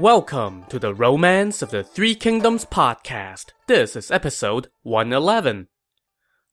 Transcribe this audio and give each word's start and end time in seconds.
Welcome 0.00 0.64
to 0.70 0.78
the 0.78 0.94
Romance 0.94 1.60
of 1.60 1.72
the 1.72 1.84
Three 1.84 2.14
Kingdoms 2.14 2.64
podcast. 2.64 3.48
This 3.66 3.94
is 3.94 4.10
episode 4.10 4.68
111. 4.80 5.68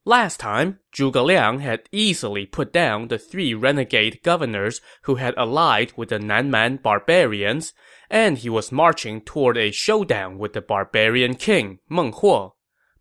Last 0.04 0.42
time, 0.42 0.80
Zhuge 0.94 1.26
Liang 1.26 1.60
had 1.60 1.88
easily 1.90 2.46
put 2.46 2.74
down 2.74 3.08
the 3.08 3.18
three 3.18 3.54
renegade 3.54 4.20
governors 4.22 4.82
who 5.04 5.16
had 5.16 5.34
allied 5.38 5.94
with 5.96 6.10
the 6.10 6.20
Nanman 6.20 6.82
barbarians, 6.84 7.72
and 8.10 8.38
he 8.38 8.50
was 8.50 8.74
marching 8.74 9.22
toward 9.22 9.56
a 9.56 9.72
showdown 9.72 10.38
with 10.38 10.52
the 10.52 10.62
barbarian 10.62 11.36
king, 11.36 11.80
Meng 11.88 12.12
Huo. 12.12 12.52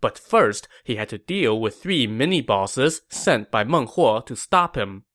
But 0.01 0.17
first, 0.17 0.69
he 0.85 0.95
had 0.95 1.09
to 1.09 1.19
deal 1.19 1.61
with 1.61 1.83
three 1.83 2.07
mini-bosses 2.07 3.01
sent 3.11 3.51
by 3.51 3.65
Meng 3.65 3.89
Huo 3.89 4.25
to 4.25 4.37
stop 4.37 4.77
him. 4.77 5.06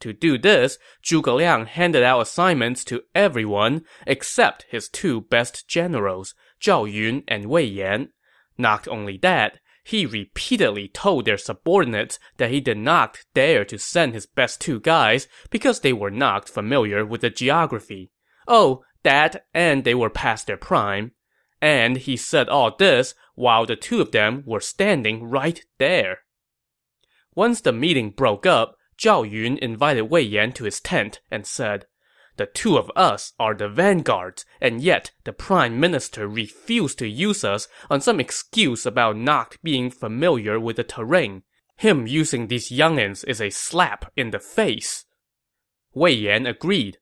To 0.00 0.12
do 0.12 0.36
this, 0.36 0.78
Zhuge 1.02 1.34
Liang 1.34 1.66
handed 1.66 2.02
out 2.02 2.20
assignments 2.20 2.84
to 2.84 3.02
everyone 3.14 3.82
except 4.06 4.66
his 4.68 4.88
two 4.88 5.22
best 5.22 5.68
generals, 5.68 6.34
Zhao 6.60 6.90
Yun 6.90 7.22
and 7.26 7.46
Wei 7.46 7.64
Yan. 7.64 8.10
Not 8.58 8.86
only 8.88 9.16
that, 9.18 9.58
he 9.84 10.04
repeatedly 10.04 10.88
told 10.88 11.24
their 11.24 11.38
subordinates 11.38 12.18
that 12.38 12.50
he 12.50 12.60
did 12.60 12.76
not 12.76 13.18
dare 13.34 13.64
to 13.66 13.78
send 13.78 14.14
his 14.14 14.26
best 14.26 14.60
two 14.60 14.80
guys 14.80 15.28
because 15.48 15.80
they 15.80 15.92
were 15.92 16.10
not 16.10 16.48
familiar 16.48 17.06
with 17.06 17.20
the 17.20 17.30
geography. 17.30 18.10
Oh, 18.48 18.82
that 19.04 19.46
and 19.54 19.84
they 19.84 19.94
were 19.94 20.10
past 20.10 20.48
their 20.48 20.56
prime. 20.56 21.12
And 21.62 21.96
he 21.98 22.16
said 22.16 22.48
all 22.48 22.74
this 22.76 23.14
while 23.36 23.64
the 23.64 23.76
two 23.76 24.00
of 24.00 24.10
them 24.10 24.42
were 24.44 24.60
standing 24.60 25.24
right 25.24 25.64
there. 25.78 26.18
Once 27.36 27.60
the 27.60 27.72
meeting 27.72 28.10
broke 28.10 28.44
up, 28.44 28.75
Zhao 28.98 29.30
Yun 29.30 29.58
invited 29.58 30.02
Wei 30.02 30.22
Yan 30.22 30.52
to 30.52 30.64
his 30.64 30.80
tent 30.80 31.20
and 31.30 31.46
said, 31.46 31.86
The 32.36 32.46
two 32.46 32.78
of 32.78 32.90
us 32.96 33.34
are 33.38 33.54
the 33.54 33.68
vanguards, 33.68 34.44
and 34.60 34.80
yet 34.80 35.12
the 35.24 35.32
prime 35.32 35.78
minister 35.78 36.26
refused 36.26 36.98
to 37.00 37.08
use 37.08 37.44
us 37.44 37.68
on 37.90 38.00
some 38.00 38.20
excuse 38.20 38.86
about 38.86 39.16
not 39.16 39.56
being 39.62 39.90
familiar 39.90 40.58
with 40.58 40.76
the 40.76 40.84
terrain. 40.84 41.42
Him 41.76 42.06
using 42.06 42.46
these 42.46 42.70
youngins 42.70 43.22
is 43.28 43.40
a 43.40 43.50
slap 43.50 44.10
in 44.16 44.30
the 44.30 44.38
face. 44.38 45.04
Wei 45.92 46.12
Yan 46.12 46.46
agreed. 46.46 46.98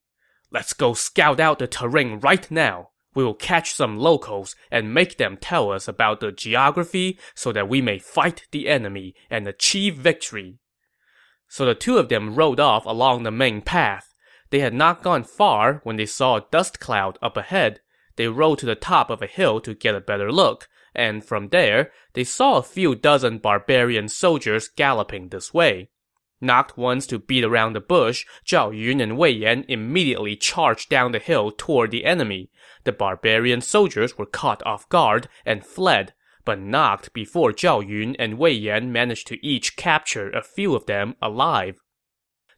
Let's 0.51 0.73
go 0.73 0.95
scout 0.95 1.39
out 1.39 1.59
the 1.59 1.67
terrain 1.69 2.19
right 2.19 2.51
now. 2.51 2.91
We 3.15 3.25
will 3.25 3.35
catch 3.35 3.73
some 3.73 3.97
locals 3.97 4.57
and 4.71 4.93
make 4.93 5.19
them 5.19 5.37
tell 5.37 5.71
us 5.71 5.87
about 5.87 6.19
the 6.19 6.33
geography 6.33 7.19
so 7.35 7.53
that 7.53 7.69
we 7.69 7.81
may 7.81 7.99
fight 8.01 8.49
the 8.51 8.69
enemy 8.69 9.15
and 9.31 9.47
achieve 9.47 9.97
victory. 9.97 10.59
So 11.55 11.65
the 11.65 11.77
two 11.77 11.99
of 11.99 12.09
them 12.09 12.35
rode 12.35 12.59
off 12.59 12.85
along 12.85 13.23
the 13.23 13.31
main 13.31 13.63
path. 13.63 14.13
They 14.51 14.59
had 14.59 14.75
not 14.75 15.05
gone 15.05 15.23
far 15.23 15.81
when 15.85 15.95
they 15.95 16.05
saw 16.05 16.35
a 16.35 16.47
dust 16.51 16.81
cloud 16.81 17.17
up 17.23 17.37
ahead. 17.37 17.79
They 18.17 18.27
rode 18.27 18.59
to 18.59 18.67
the 18.67 18.75
top 18.75 19.09
of 19.09 19.23
a 19.23 19.29
hill 19.29 19.61
to 19.61 19.73
get 19.73 19.95
a 19.95 20.01
better 20.01 20.33
look, 20.33 20.69
and 20.97 21.25
from 21.25 21.51
there, 21.51 21.93
they 22.15 22.25
saw 22.25 22.57
a 22.57 22.63
few 22.65 22.97
dozen 22.97 23.39
barbarian 23.39 24.09
soldiers 24.09 24.67
galloping 24.67 25.29
this 25.29 25.55
way. 25.55 25.91
Not 26.41 26.77
once 26.77 27.07
to 27.07 27.21
beat 27.21 27.45
around 27.45 27.75
the 27.75 27.81
bush, 27.81 28.27
Zhao 28.45 28.77
Yun 28.77 29.01
and 29.01 29.17
Wei 29.17 29.31
Yan 29.31 29.65
immediately 29.69 30.35
charged 30.35 30.91
down 30.91 31.13
the 31.13 31.21
hill 31.21 31.53
toward 31.53 31.93
the 31.93 32.05
enemy. 32.05 32.51
The 32.83 32.91
barbarian 32.91 33.61
soldiers 33.61 34.19
were 34.19 34.27
caught 34.27 34.61
off 34.67 34.89
guard 34.89 35.29
and 35.47 35.65
fled, 35.65 36.15
but 36.45 36.59
not 36.59 37.13
before 37.13 37.53
Zhao 37.53 37.87
Yun 37.87 38.17
and 38.19 38.39
Wei 38.39 38.53
Yan 38.53 38.93
managed 38.93 39.27
to 39.29 39.47
each 39.47 39.77
capture 39.77 40.31
a 40.31 40.43
few 40.43 40.75
of 40.75 40.87
them 40.87 41.17
alive. 41.23 41.81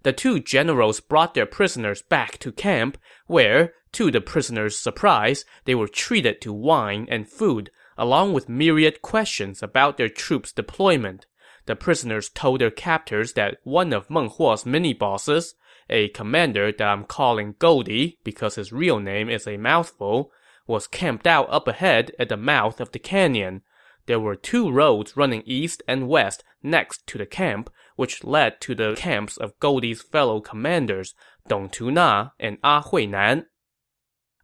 The 0.03 0.13
two 0.13 0.41
generals 0.41 1.01
brought 1.01 1.35
their 1.35 1.47
prisoners 1.47 2.03
back 2.03 2.39
to 2.39 2.53
camp, 2.53 2.99
where, 3.27 3.75
to 3.93 4.11
the 4.11 4.21
prisoners' 4.21 4.79
surprise, 4.79 5.45
they 5.65 5.75
were 5.75 5.89
treated 5.89 6.41
to 6.43 6.53
wine 6.53 7.07
and 7.11 7.29
food, 7.29 7.71
along 7.99 8.33
with 8.33 8.49
myriad 8.49 9.03
questions 9.03 9.63
about 9.63 9.97
their 9.97 10.09
troops' 10.09 10.53
deployment. 10.53 11.27
The 11.67 11.77
prisoners 11.77 12.29
told 12.29 12.61
their 12.61 12.71
captors 12.71 13.33
that 13.33 13.59
one 13.65 13.93
of 13.93 14.11
Meng 14.11 14.31
Huo's 14.31 14.65
mini-bosses, 14.65 15.55
a 15.91 16.09
commander 16.09 16.71
that 16.71 16.87
I'm 16.87 17.05
calling 17.05 17.57
Goldie 17.59 18.19
because 18.23 18.57
his 18.57 18.73
real 18.73 19.01
name 19.01 19.29
is 19.29 19.47
a 19.47 19.57
mouthful, 19.57 20.31
was 20.67 20.87
camped 20.87 21.27
out 21.27 21.49
up 21.51 21.67
ahead 21.69 22.13
at 22.19 22.29
the 22.29 22.37
mouth 22.37 22.81
of 22.81 22.93
the 22.93 22.99
canyon. 22.99 23.63
There 24.07 24.21
were 24.21 24.37
two 24.37 24.71
roads 24.71 25.17
running 25.17 25.43
east 25.45 25.83
and 25.89 26.09
west 26.09 26.45
next 26.63 27.07
to 27.09 27.19
the 27.19 27.27
camp, 27.27 27.71
which 27.97 28.25
led 28.25 28.61
to 28.63 28.75
the 28.75 28.95
camps 28.97 29.37
of 29.37 29.59
Goldie's 29.59 30.03
fellow 30.03 30.41
commanders, 30.41 31.15
Dong 31.49 31.69
Tuna 31.69 32.33
and 32.39 32.59
ah 32.63 32.81
A 32.81 32.89
Huinan. 32.89 33.47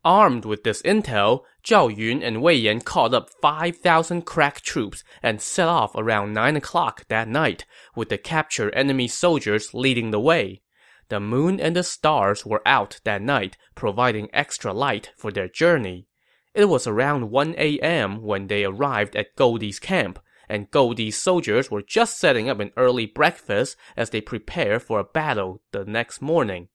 Armed 0.04 0.44
with 0.44 0.64
this 0.64 0.82
intel, 0.82 1.42
Zhao 1.64 1.96
Yun 1.96 2.24
and 2.24 2.42
Wei 2.42 2.54
Yan 2.54 2.80
called 2.80 3.14
up 3.14 3.30
5,000 3.40 4.22
crack 4.22 4.60
troops 4.60 5.04
and 5.22 5.40
set 5.40 5.68
off 5.68 5.94
around 5.94 6.32
9 6.32 6.56
o'clock 6.56 7.06
that 7.06 7.28
night, 7.28 7.64
with 7.94 8.08
the 8.08 8.18
captured 8.18 8.74
enemy 8.74 9.06
soldiers 9.06 9.72
leading 9.72 10.10
the 10.10 10.18
way. 10.18 10.62
The 11.08 11.20
moon 11.20 11.60
and 11.60 11.76
the 11.76 11.84
stars 11.84 12.44
were 12.44 12.66
out 12.66 13.00
that 13.04 13.22
night, 13.22 13.56
providing 13.76 14.28
extra 14.32 14.72
light 14.72 15.12
for 15.16 15.30
their 15.30 15.48
journey. 15.48 16.08
It 16.54 16.66
was 16.66 16.86
around 16.86 17.30
1 17.30 17.54
a.m. 17.56 18.20
when 18.20 18.48
they 18.48 18.64
arrived 18.64 19.16
at 19.16 19.36
Goldie's 19.36 19.78
camp, 19.78 20.18
and 20.50 20.70
Goldie's 20.70 21.16
soldiers 21.16 21.70
were 21.70 21.80
just 21.80 22.18
setting 22.18 22.50
up 22.50 22.60
an 22.60 22.72
early 22.76 23.06
breakfast 23.06 23.76
as 23.96 24.10
they 24.10 24.20
prepare 24.20 24.78
for 24.78 25.00
a 25.00 25.04
battle 25.04 25.62
the 25.72 25.86
next 25.86 26.20
morning. 26.20 26.68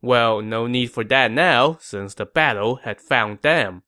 Well, 0.00 0.42
no 0.42 0.66
need 0.66 0.90
for 0.90 1.04
that 1.04 1.30
now, 1.30 1.78
since 1.80 2.14
the 2.14 2.26
battle 2.26 2.80
had 2.82 3.00
found 3.00 3.42
them. 3.42 3.84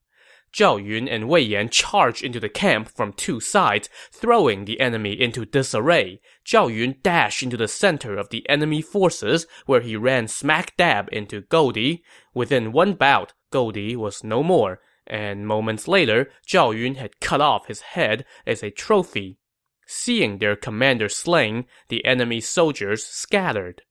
Zhao 0.53 0.77
Yun 0.77 1.09
and 1.09 1.29
Wei 1.29 1.41
Yan 1.41 1.69
charged 1.69 2.23
into 2.23 2.39
the 2.39 2.49
camp 2.49 2.89
from 2.89 3.13
two 3.13 3.41
sides, 3.41 3.89
throwing 4.13 4.65
the 4.65 4.79
enemy 4.79 5.21
into 5.21 5.45
disarray. 5.45 6.21
Zhao 6.47 6.73
Yun 6.73 6.95
dashed 7.03 7.43
into 7.43 7.57
the 7.57 7.67
center 7.67 8.17
of 8.17 8.29
the 8.29 8.49
enemy 8.49 8.81
forces, 8.81 9.49
where 9.67 9.81
he 9.81 9.97
ran 9.97 10.29
smack 10.29 10.77
dab 10.77 11.09
into 11.11 11.41
Goldie. 11.41 12.05
Within 12.35 12.71
one 12.71 12.95
bout, 12.95 13.33
Goldie 13.51 13.97
was 13.97 14.23
no 14.23 14.45
more, 14.45 14.81
and 15.07 15.47
moments 15.47 15.87
later, 15.87 16.31
Zhao 16.47 16.77
Yun 16.77 16.97
had 16.97 17.21
cut 17.21 17.41
off 17.41 17.67
his 17.67 17.81
head 17.81 18.25
as 18.47 18.63
a 18.63 18.71
trophy. 18.71 19.39
Seeing 19.87 20.39
their 20.39 20.57
commander 20.57 21.09
slain, 21.09 21.67
the 21.89 22.05
enemy 22.05 22.41
soldiers 22.41 23.05
scattered. 23.05 23.83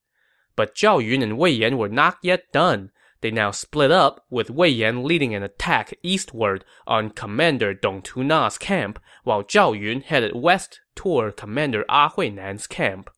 But 0.56 0.76
Zhao 0.76 1.04
Yun 1.04 1.22
and 1.22 1.38
Wei 1.38 1.52
Yan 1.52 1.78
were 1.78 1.90
not 1.90 2.18
yet 2.24 2.52
done. 2.52 2.92
They 3.22 3.32
now 3.32 3.52
split 3.52 3.92
up, 3.92 4.26
with 4.30 4.50
Wei 4.50 4.70
Yan 4.70 5.04
leading 5.04 5.34
an 5.34 5.44
attack 5.44 5.94
eastward 6.04 6.66
on 6.86 7.12
Commander 7.12 7.74
Dong 7.74 8.02
Tuna's 8.02 8.58
camp, 8.58 9.00
while 9.24 9.44
Zhao 9.44 9.80
Yun 9.80 10.02
headed 10.02 10.36
west 10.36 10.82
toward 10.96 11.38
Commander 11.38 11.86
A 11.88 12.10
Huinan's 12.10 12.68
camp. 12.68 13.10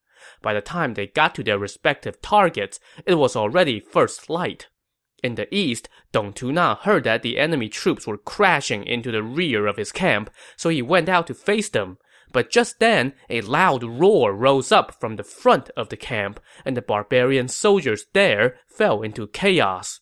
By 0.41 0.53
the 0.53 0.61
time 0.61 0.93
they 0.93 1.07
got 1.07 1.33
to 1.35 1.43
their 1.43 1.57
respective 1.57 2.21
targets, 2.21 2.79
it 3.05 3.15
was 3.15 3.35
already 3.35 3.79
first 3.79 4.29
light. 4.29 4.67
In 5.25 5.33
the 5.33 5.51
east, 5.51 5.89
Dong 6.11 6.33
Tuna 6.33 6.75
heard 6.83 7.05
that 7.05 7.23
the 7.23 7.39
enemy 7.39 7.67
troops 7.67 8.05
were 8.05 8.15
crashing 8.15 8.83
into 8.83 9.11
the 9.11 9.23
rear 9.23 9.65
of 9.65 9.75
his 9.75 9.91
camp, 9.91 10.29
so 10.55 10.69
he 10.69 10.83
went 10.83 11.09
out 11.09 11.25
to 11.25 11.33
face 11.33 11.67
them. 11.67 11.97
But 12.31 12.51
just 12.51 12.79
then, 12.79 13.13
a 13.27 13.41
loud 13.41 13.83
roar 13.83 14.35
rose 14.35 14.71
up 14.71 14.93
from 14.99 15.15
the 15.15 15.23
front 15.23 15.71
of 15.75 15.89
the 15.89 15.97
camp, 15.97 16.39
and 16.63 16.77
the 16.77 16.83
barbarian 16.83 17.47
soldiers 17.47 18.05
there 18.13 18.59
fell 18.67 19.01
into 19.01 19.25
chaos. 19.25 19.99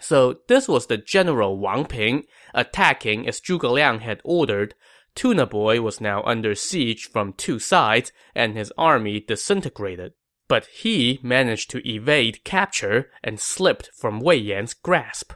So 0.00 0.40
this 0.48 0.68
was 0.68 0.86
the 0.86 0.98
general 0.98 1.58
Wang 1.58 1.86
Ping, 1.86 2.24
attacking 2.52 3.26
as 3.26 3.40
Zhuge 3.40 3.72
Liang 3.72 4.00
had 4.00 4.20
ordered. 4.22 4.74
Tuna 5.14 5.46
Boy 5.46 5.80
was 5.80 5.98
now 5.98 6.22
under 6.24 6.54
siege 6.54 7.08
from 7.10 7.32
two 7.32 7.58
sides, 7.58 8.12
and 8.34 8.54
his 8.54 8.70
army 8.76 9.18
disintegrated. 9.18 10.12
But 10.52 10.66
he 10.66 11.18
managed 11.22 11.70
to 11.70 11.88
evade 11.90 12.44
capture 12.44 13.10
and 13.24 13.40
slipped 13.40 13.88
from 13.94 14.20
Wei 14.20 14.36
Yan's 14.36 14.74
grasp. 14.74 15.32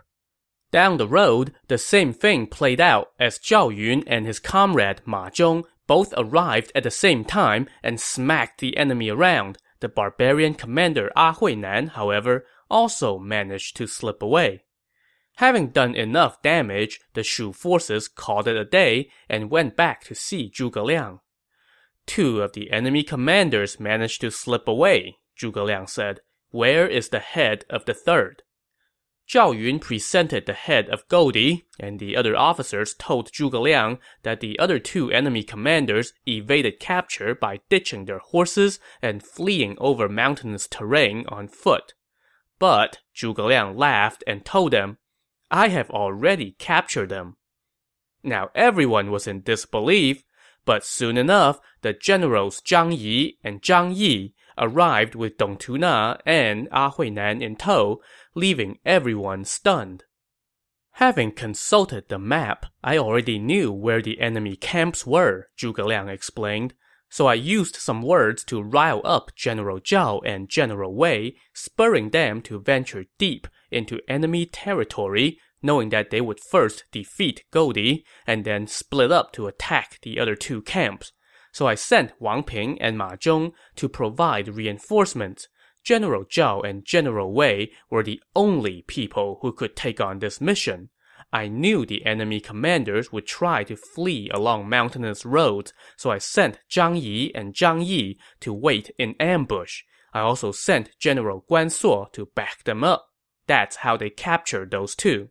Down 0.70 0.98
the 0.98 1.08
road, 1.08 1.54
the 1.68 1.78
same 1.78 2.12
thing 2.12 2.46
played 2.46 2.82
out 2.82 3.12
as 3.18 3.38
Zhao 3.38 3.74
Yun 3.74 4.04
and 4.06 4.26
his 4.26 4.38
comrade 4.38 5.00
Ma 5.06 5.30
Zhong 5.30 5.64
both 5.86 6.12
arrived 6.18 6.70
at 6.74 6.82
the 6.82 6.90
same 6.90 7.24
time 7.24 7.66
and 7.82 7.98
smacked 7.98 8.60
the 8.60 8.76
enemy 8.76 9.08
around. 9.08 9.56
The 9.80 9.88
barbarian 9.88 10.52
commander 10.52 11.10
A 11.16 11.32
Huinan, 11.32 11.92
however, 11.92 12.44
also 12.70 13.18
managed 13.18 13.74
to 13.78 13.86
slip 13.86 14.22
away. 14.22 14.64
Having 15.36 15.68
done 15.68 15.94
enough 15.94 16.42
damage, 16.42 17.00
the 17.14 17.22
Shu 17.22 17.54
forces 17.54 18.06
called 18.06 18.46
it 18.48 18.56
a 18.56 18.66
day 18.66 19.08
and 19.30 19.50
went 19.50 19.76
back 19.76 20.04
to 20.04 20.14
see 20.14 20.50
Zhuge 20.50 20.84
Liang. 20.84 21.20
Two 22.06 22.40
of 22.40 22.52
the 22.52 22.70
enemy 22.70 23.02
commanders 23.02 23.80
managed 23.80 24.20
to 24.22 24.30
slip 24.30 24.66
away, 24.68 25.18
Zhuge 25.38 25.62
Liang 25.64 25.86
said. 25.86 26.20
Where 26.50 26.86
is 26.86 27.08
the 27.08 27.18
head 27.18 27.64
of 27.68 27.84
the 27.84 27.94
third? 27.94 28.42
Zhao 29.28 29.50
Yun 29.58 29.80
presented 29.80 30.46
the 30.46 30.52
head 30.52 30.88
of 30.88 31.08
Goldie, 31.08 31.66
and 31.80 31.98
the 31.98 32.16
other 32.16 32.36
officers 32.36 32.94
told 32.94 33.32
Zhuge 33.32 33.60
Liang 33.60 33.98
that 34.22 34.38
the 34.38 34.56
other 34.58 34.78
two 34.78 35.10
enemy 35.10 35.42
commanders 35.42 36.12
evaded 36.28 36.78
capture 36.78 37.34
by 37.34 37.58
ditching 37.68 38.04
their 38.04 38.20
horses 38.20 38.78
and 39.02 39.24
fleeing 39.24 39.76
over 39.78 40.08
mountainous 40.08 40.68
terrain 40.68 41.24
on 41.28 41.48
foot. 41.48 41.94
But 42.60 42.98
Zhuge 43.14 43.44
Liang 43.44 43.76
laughed 43.76 44.22
and 44.28 44.44
told 44.44 44.72
them, 44.72 44.98
I 45.50 45.68
have 45.68 45.90
already 45.90 46.52
captured 46.52 47.08
them. 47.08 47.36
Now 48.22 48.50
everyone 48.54 49.10
was 49.10 49.26
in 49.26 49.42
disbelief, 49.42 50.22
but 50.66 50.84
soon 50.84 51.16
enough, 51.16 51.58
the 51.80 51.94
generals 51.94 52.60
Zhang 52.60 52.94
Yi 52.94 53.38
and 53.42 53.62
Zhang 53.62 53.96
Yi 53.96 54.34
arrived 54.58 55.14
with 55.14 55.38
Dong 55.38 55.56
Tuna 55.56 56.18
and 56.26 56.68
A 56.72 56.90
Huinan 56.90 57.40
in 57.42 57.56
tow, 57.56 58.02
leaving 58.34 58.78
everyone 58.84 59.44
stunned. 59.44 60.04
Having 60.92 61.32
consulted 61.32 62.08
the 62.08 62.18
map, 62.18 62.66
I 62.82 62.98
already 62.98 63.38
knew 63.38 63.70
where 63.70 64.02
the 64.02 64.20
enemy 64.20 64.56
camps 64.56 65.06
were, 65.06 65.48
Zhuge 65.58 65.84
Liang 65.84 66.08
explained. 66.08 66.74
So 67.08 67.26
I 67.26 67.34
used 67.34 67.76
some 67.76 68.02
words 68.02 68.42
to 68.44 68.62
rile 68.62 69.02
up 69.04 69.34
General 69.36 69.78
Zhao 69.78 70.20
and 70.24 70.48
General 70.48 70.94
Wei, 70.94 71.36
spurring 71.52 72.10
them 72.10 72.42
to 72.42 72.58
venture 72.58 73.04
deep 73.18 73.46
into 73.70 74.00
enemy 74.08 74.46
territory, 74.46 75.38
knowing 75.62 75.88
that 75.90 76.10
they 76.10 76.20
would 76.20 76.40
first 76.40 76.84
defeat 76.92 77.44
Goldie 77.50 78.04
and 78.26 78.44
then 78.44 78.66
split 78.66 79.10
up 79.10 79.32
to 79.32 79.46
attack 79.46 79.98
the 80.02 80.18
other 80.18 80.34
two 80.34 80.62
camps. 80.62 81.12
So 81.52 81.66
I 81.66 81.74
sent 81.74 82.12
Wang 82.20 82.42
Ping 82.42 82.80
and 82.82 82.98
Ma 82.98 83.16
Zhong 83.16 83.52
to 83.76 83.88
provide 83.88 84.48
reinforcements. 84.48 85.48
General 85.82 86.24
Zhao 86.24 86.64
and 86.68 86.84
General 86.84 87.32
Wei 87.32 87.70
were 87.90 88.02
the 88.02 88.20
only 88.34 88.82
people 88.82 89.38
who 89.40 89.52
could 89.52 89.76
take 89.76 90.00
on 90.00 90.18
this 90.18 90.40
mission. 90.40 90.90
I 91.32 91.48
knew 91.48 91.84
the 91.84 92.04
enemy 92.04 92.40
commanders 92.40 93.10
would 93.12 93.26
try 93.26 93.64
to 93.64 93.76
flee 93.76 94.30
along 94.32 94.68
mountainous 94.68 95.24
roads, 95.24 95.72
so 95.96 96.10
I 96.10 96.18
sent 96.18 96.60
Zhang 96.70 97.00
Yi 97.00 97.34
and 97.34 97.54
Zhang 97.54 97.84
Yi 97.84 98.18
to 98.40 98.52
wait 98.52 98.90
in 98.98 99.14
ambush. 99.18 99.82
I 100.12 100.20
also 100.20 100.52
sent 100.52 100.98
General 100.98 101.44
Guan 101.50 101.70
Suo 101.70 102.08
to 102.12 102.26
back 102.34 102.64
them 102.64 102.84
up. 102.84 103.08
That's 103.46 103.76
how 103.76 103.96
they 103.96 104.10
captured 104.10 104.70
those 104.70 104.94
two. 104.94 105.30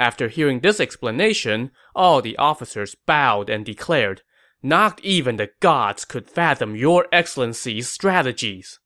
After 0.00 0.28
hearing 0.28 0.60
this 0.60 0.80
explanation, 0.80 1.72
all 1.94 2.22
the 2.22 2.38
officers 2.38 2.94
bowed 2.94 3.50
and 3.50 3.66
declared, 3.66 4.22
not 4.62 4.98
even 5.04 5.36
the 5.36 5.50
gods 5.60 6.06
could 6.06 6.26
fathom 6.26 6.74
your 6.74 7.06
excellency's 7.12 7.90
strategies. 7.90 8.80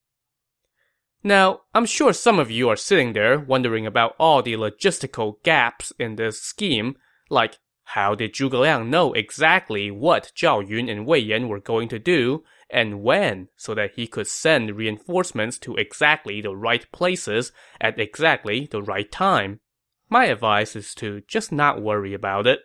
Now, 1.23 1.61
I'm 1.73 1.87
sure 1.87 2.13
some 2.13 2.41
of 2.41 2.51
you 2.51 2.69
are 2.69 2.75
sitting 2.75 3.13
there 3.13 3.39
wondering 3.39 3.87
about 3.87 4.17
all 4.19 4.43
the 4.43 4.55
logistical 4.55 5.41
gaps 5.45 5.93
in 6.01 6.17
this 6.17 6.43
scheme, 6.43 6.97
like 7.31 7.59
how 7.85 8.17
did 8.17 8.35
Zhuge 8.35 8.59
Liang 8.59 8.91
know 8.91 9.13
exactly 9.13 9.93
what 9.93 10.33
Zhao 10.37 10.69
Yun 10.69 10.89
and 10.89 11.07
Wei 11.07 11.21
Yan 11.21 11.47
were 11.47 11.61
going 11.61 11.89
to 11.91 11.99
do, 12.01 12.43
and 12.69 13.05
when, 13.05 13.51
so 13.57 13.73
that 13.73 13.93
he 13.95 14.09
could 14.09 14.27
send 14.27 14.75
reinforcements 14.75 15.59
to 15.61 15.77
exactly 15.77 16.41
the 16.41 16.57
right 16.57 16.91
places 16.91 17.53
at 17.81 18.01
exactly 18.01 18.67
the 18.69 18.83
right 18.83 19.13
time? 19.13 19.61
My 20.09 20.27
advice 20.27 20.77
is 20.77 20.95
to 20.97 21.23
just 21.27 21.51
not 21.53 21.83
worry 21.83 22.15
about 22.15 22.47
it 22.47 22.61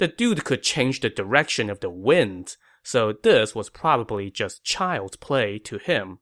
the 0.00 0.08
dude 0.08 0.44
could 0.44 0.62
change 0.62 1.00
the 1.00 1.10
direction 1.10 1.68
of 1.68 1.80
the 1.80 1.90
wind, 1.90 2.56
so 2.82 3.12
this 3.12 3.54
was 3.54 3.68
probably 3.68 4.30
just 4.30 4.64
child's 4.64 5.16
play 5.16 5.58
to 5.58 5.76
him. 5.76 6.20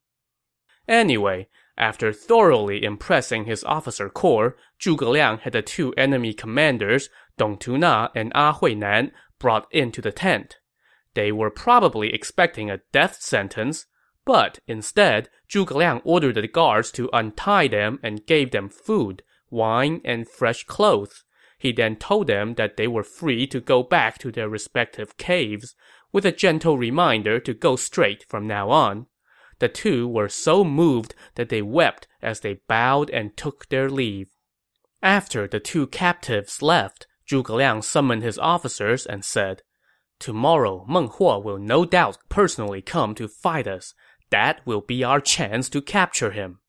Anyway, 0.88 1.47
after 1.76 2.12
thoroughly 2.12 2.82
impressing 2.82 3.44
his 3.44 3.62
officer 3.62 4.11
corps, 4.11 4.56
Zhuge 4.81 5.09
Liang 5.09 5.38
had 5.38 5.53
the 5.53 5.62
two 5.62 5.94
enemy 5.97 6.35
commanders, 6.35 7.09
Dong 7.37 7.56
Tuna 7.56 8.11
and 8.17 8.32
A 8.35 8.53
Huinan, 8.53 9.12
brought 9.38 9.69
into 9.70 10.03
the 10.03 10.11
tent. 10.11 10.56
They 11.15 11.31
were 11.31 11.49
probably 11.49 12.12
expecting 12.12 12.69
a 12.69 12.81
death 12.91 13.23
sentence, 13.23 13.87
but 14.25 14.59
instead, 14.67 15.29
Zhuge 15.49 15.70
Liang 15.70 16.00
ordered 16.03 16.35
the 16.35 16.49
guards 16.49 16.91
to 16.93 17.09
untie 17.12 17.69
them 17.69 18.00
and 18.03 18.26
gave 18.26 18.50
them 18.50 18.69
food, 18.69 19.23
wine, 19.50 20.00
and 20.05 20.29
fresh 20.29 20.65
clothes. 20.65 21.25
He 21.59 21.73
then 21.73 21.97
told 21.97 22.29
them 22.29 22.55
that 22.55 22.77
they 22.77 22.87
were 22.87 23.03
free 23.03 23.47
to 23.49 23.61
go 23.61 23.83
back 23.83 24.19
to 24.19 24.31
their 24.31 24.49
respective 24.49 25.17
caves, 25.17 25.75
with 26.12 26.25
a 26.25 26.33
gentle 26.33 26.79
reminder 26.79 27.41
to 27.41 27.55
go 27.55 27.77
straight 27.77 28.25
from 28.29 28.47
now 28.47 28.71
on. 28.71 29.06
The 29.59 29.69
two 29.69 30.06
were 30.06 30.29
so 30.29 30.62
moved 30.65 31.15
that 31.35 31.49
they 31.49 31.62
wept 31.62 32.06
as 32.23 32.41
they 32.41 32.61
bowed 32.69 33.11
and 33.11 33.37
took 33.37 33.69
their 33.69 33.91
leave. 33.91 34.29
After 35.03 35.47
the 35.47 35.61
two 35.61 35.87
captives 35.89 36.62
left, 36.62 37.06
Zhuge 37.29 37.51
Liang 37.51 37.83
summoned 37.83 38.23
his 38.23 38.39
officers 38.39 39.05
and 39.05 39.25
said, 39.25 39.62
Tomorrow 40.19 40.85
Meng 40.89 41.09
Huo 41.09 41.43
will 41.43 41.59
no 41.59 41.85
doubt 41.85 42.19
personally 42.29 42.83
come 42.83 43.15
to 43.17 43.29
fight 43.29 43.69
us. 43.69 43.94
That 44.31 44.65
will 44.67 44.81
be 44.81 45.05
our 45.05 45.21
chance 45.21 45.69
to 45.71 45.83
capture 45.83 46.33
him. 46.33 46.61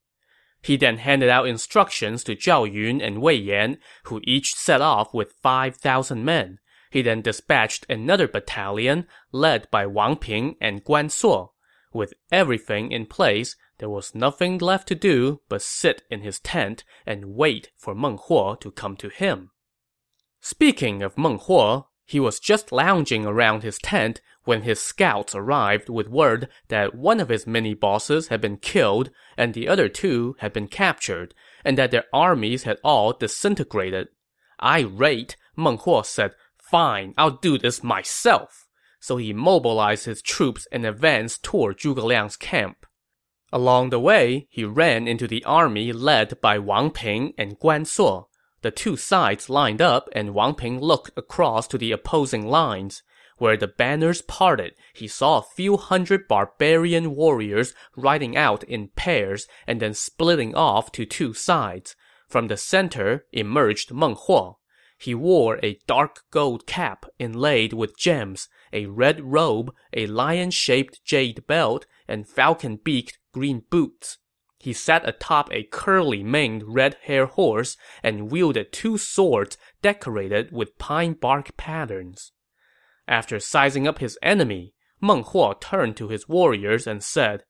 He 0.62 0.78
then 0.78 0.98
handed 0.98 1.30
out 1.30 1.48
instructions 1.48 2.24
to 2.26 2.36
Zhao 2.36 2.72
Yun 2.72 3.02
and 3.02 3.22
Wei 3.22 3.36
Yan, 3.36 3.78
who 4.04 4.22
each 4.24 4.54
set 4.56 4.82
off 4.82 5.14
with 5.14 5.36
5,000 5.42 6.24
men. 6.24 6.60
He 6.92 7.02
then 7.02 7.22
dispatched 7.22 7.86
another 7.90 8.28
battalion, 8.28 9.08
led 9.32 9.70
by 9.72 9.86
Wang 9.86 10.18
Ping 10.18 10.56
and 10.60 10.84
Guan 10.84 11.10
Suo. 11.12 11.54
With 11.94 12.14
everything 12.32 12.92
in 12.92 13.06
place, 13.06 13.56
there 13.78 13.90
was 13.90 14.14
nothing 14.14 14.58
left 14.58 14.88
to 14.90 14.96
do 14.96 15.42
but 15.50 15.62
sit 15.62 16.04
in 16.10 16.22
his 16.22 16.40
tent 16.40 16.84
and 17.06 17.36
wait 17.36 17.72
for 17.78 17.96
Meng 17.96 18.18
Huo 18.18 18.60
to 18.60 18.72
come 18.72 18.96
to 18.98 19.10
him. 19.10 19.52
Speaking 20.42 21.02
of 21.02 21.18
Meng 21.18 21.40
Huo, 21.40 21.86
he 22.10 22.20
was 22.20 22.40
just 22.40 22.72
lounging 22.72 23.24
around 23.24 23.62
his 23.62 23.78
tent 23.78 24.20
when 24.44 24.64
his 24.64 24.80
scouts 24.80 25.36
arrived 25.36 25.90
with 25.90 26.10
word 26.10 26.50
that 26.70 26.96
one 26.96 27.20
of 27.20 27.30
his 27.30 27.46
mini-bosses 27.46 28.30
had 28.30 28.42
been 28.42 28.58
killed 28.58 29.12
and 29.38 29.54
the 29.54 29.68
other 29.68 29.88
two 29.88 30.36
had 30.40 30.52
been 30.52 30.68
captured, 30.68 31.36
and 31.64 31.78
that 31.78 31.92
their 31.92 32.06
armies 32.12 32.64
had 32.64 32.80
all 32.84 33.14
disintegrated. 33.14 34.08
Irate, 34.60 35.36
Meng 35.56 35.78
Huo 35.78 36.04
said, 36.04 36.32
Fine, 36.58 37.14
I'll 37.16 37.30
do 37.30 37.60
this 37.60 37.84
myself. 37.84 38.68
So 39.00 39.18
he 39.18 39.32
mobilized 39.32 40.06
his 40.06 40.24
troops 40.24 40.68
and 40.72 40.88
advanced 40.88 41.44
toward 41.44 41.78
Zhuge 41.78 42.04
Liang's 42.04 42.38
camp. 42.38 42.88
Along 43.54 43.92
the 43.92 44.00
way, 44.00 44.48
he 44.50 44.64
ran 44.64 45.08
into 45.08 45.28
the 45.28 45.44
army 45.46 45.94
led 45.94 46.42
by 46.42 46.58
Wang 46.58 46.90
Ping 46.90 47.34
and 47.38 47.60
Guan 47.60 47.86
Suo. 47.86 48.30
The 48.62 48.72
two 48.72 48.98
sides 48.98 49.50
lined 49.50 49.82
up 49.82 50.10
and 50.12 50.34
Wang 50.34 50.56
Ping 50.56 50.80
looked 50.80 51.12
across 51.18 51.68
to 51.68 51.78
the 51.78 51.92
opposing 51.92 52.48
lines. 52.48 53.04
Where 53.38 53.56
the 53.56 53.68
banners 53.68 54.22
parted, 54.22 54.74
he 54.94 55.08
saw 55.08 55.38
a 55.38 55.46
few 55.56 55.78
hundred 55.78 56.28
barbarian 56.28 57.16
warriors 57.16 57.74
riding 57.96 58.36
out 58.36 58.64
in 58.66 58.90
pairs 58.90 59.48
and 59.66 59.80
then 59.80 59.94
splitting 59.94 60.54
off 60.56 60.92
to 60.92 61.06
two 61.06 61.34
sides. 61.34 61.96
From 62.28 62.48
the 62.48 62.58
center 62.58 63.26
emerged 63.32 63.94
Meng 63.94 64.16
Huo. 64.16 64.56
He 64.98 65.16
wore 65.16 65.58
a 65.64 65.80
dark 65.88 66.24
gold 66.30 66.68
cap 66.68 67.06
inlaid 67.18 67.72
with 67.72 67.98
gems, 67.98 68.50
a 68.74 68.88
red 68.88 69.22
robe, 69.22 69.74
a 69.94 70.08
lion-shaped 70.08 71.00
jade 71.06 71.48
belt, 71.48 71.86
and 72.10 72.28
falcon-beaked 72.28 73.18
green 73.32 73.64
boots. 73.70 74.18
He 74.60 74.74
sat 74.74 75.08
atop 75.08 75.50
a 75.54 75.64
curly-maned 75.64 76.64
red-hair 76.68 77.28
horse 77.28 77.78
and 78.04 78.30
wielded 78.30 78.74
two 78.74 78.98
swords 78.98 79.58
decorated 79.82 80.52
with 80.52 80.78
pine 80.78 81.14
bark 81.14 81.56
patterns. 81.56 82.34
After 83.08 83.40
sizing 83.40 83.88
up 83.88 84.00
his 84.00 84.18
enemy, 84.22 84.74
Meng 85.02 85.24
Huo 85.24 85.60
turned 85.60 85.96
to 85.98 86.10
his 86.10 86.28
warriors 86.28 86.86
and 86.86 87.02
said, 87.02 87.46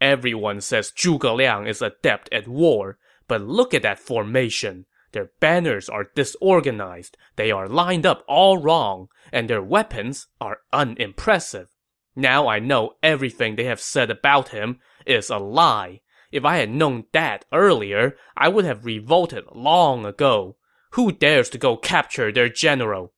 Everyone 0.00 0.60
says 0.60 0.90
Zhuge 0.90 1.32
Liang 1.36 1.66
is 1.66 1.80
adept 1.80 2.28
at 2.32 2.48
war, 2.48 2.98
but 3.28 3.40
look 3.40 3.72
at 3.72 3.82
that 3.82 4.00
formation. 4.00 4.86
Their 5.12 5.30
banners 5.38 5.88
are 5.88 6.10
disorganized, 6.14 7.16
they 7.36 7.52
are 7.52 7.68
lined 7.68 8.04
up 8.04 8.24
all 8.26 8.58
wrong, 8.58 9.08
and 9.32 9.48
their 9.48 9.62
weapons 9.62 10.26
are 10.40 10.58
unimpressive. 10.72 11.68
Now 12.16 12.48
I 12.48 12.58
know 12.58 12.96
everything 13.00 13.54
they 13.54 13.64
have 13.64 13.80
said 13.80 14.10
about 14.10 14.48
him 14.48 14.80
is 15.06 15.30
a 15.30 15.38
lie. 15.38 16.00
If 16.30 16.44
I 16.44 16.58
had 16.58 16.70
known 16.70 17.04
that 17.12 17.44
earlier, 17.52 18.16
I 18.36 18.48
would 18.48 18.64
have 18.64 18.84
revolted 18.84 19.44
long 19.54 20.04
ago. 20.04 20.56
Who 20.92 21.12
dares 21.12 21.48
to 21.50 21.58
go 21.58 21.76
capture 21.76 22.30
their 22.32 22.48
general? 22.48 23.12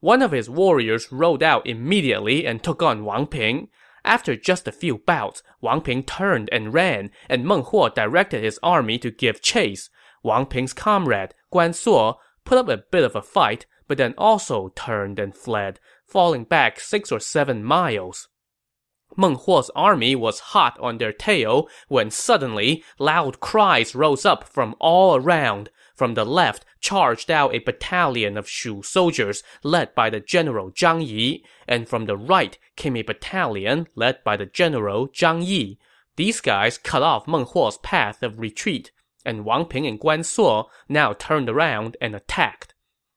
One 0.00 0.22
of 0.22 0.30
his 0.30 0.48
warriors 0.48 1.10
rode 1.10 1.42
out 1.42 1.66
immediately 1.66 2.46
and 2.46 2.62
took 2.62 2.82
on 2.82 3.04
Wang 3.04 3.26
Ping. 3.26 3.68
After 4.04 4.36
just 4.36 4.68
a 4.68 4.72
few 4.72 4.98
bouts, 4.98 5.42
Wang 5.60 5.80
Ping 5.80 6.04
turned 6.04 6.48
and 6.52 6.72
ran, 6.72 7.10
and 7.28 7.44
Meng 7.44 7.64
Huo 7.64 7.92
directed 7.92 8.44
his 8.44 8.60
army 8.62 8.96
to 8.98 9.10
give 9.10 9.42
chase. 9.42 9.90
Wang 10.22 10.46
Ping's 10.46 10.72
comrade, 10.72 11.34
Guan 11.52 11.74
Suo, 11.74 12.18
put 12.44 12.58
up 12.58 12.68
a 12.68 12.84
bit 12.90 13.02
of 13.02 13.16
a 13.16 13.22
fight, 13.22 13.66
but 13.88 13.98
then 13.98 14.14
also 14.16 14.68
turned 14.76 15.18
and 15.18 15.34
fled, 15.34 15.80
falling 16.06 16.44
back 16.44 16.78
six 16.78 17.10
or 17.10 17.18
seven 17.20 17.64
miles. 17.64 18.28
Meng 19.20 19.34
Huo's 19.34 19.68
army 19.74 20.14
was 20.14 20.38
hot 20.54 20.78
on 20.78 20.98
their 20.98 21.12
tail 21.12 21.68
when 21.88 22.08
suddenly 22.08 22.84
loud 23.00 23.40
cries 23.40 23.96
rose 23.96 24.24
up 24.24 24.44
from 24.44 24.76
all 24.78 25.16
around. 25.16 25.70
From 25.96 26.14
the 26.14 26.24
left 26.24 26.64
charged 26.80 27.28
out 27.28 27.52
a 27.52 27.58
battalion 27.58 28.38
of 28.38 28.48
Shu 28.48 28.80
soldiers 28.84 29.42
led 29.64 29.92
by 29.96 30.08
the 30.08 30.20
general 30.20 30.70
Zhang 30.70 31.04
Yi, 31.04 31.44
and 31.66 31.88
from 31.88 32.06
the 32.06 32.16
right 32.16 32.56
came 32.76 32.96
a 32.96 33.02
battalion 33.02 33.88
led 33.96 34.22
by 34.22 34.36
the 34.36 34.46
general 34.46 35.08
Zhang 35.08 35.44
Yi. 35.44 35.80
These 36.14 36.40
guys 36.40 36.78
cut 36.78 37.02
off 37.02 37.26
Meng 37.26 37.46
Huo's 37.46 37.78
path 37.78 38.22
of 38.22 38.38
retreat. 38.38 38.92
and 39.24 39.44
Wang 39.44 39.64
Ping 39.64 39.84
and 39.84 40.00
Guan 40.00 40.24
Suo 40.24 40.70
now 40.88 41.12
turned 41.12 41.50
around 41.50 41.96
and 42.00 42.14
attacked. 42.14 42.72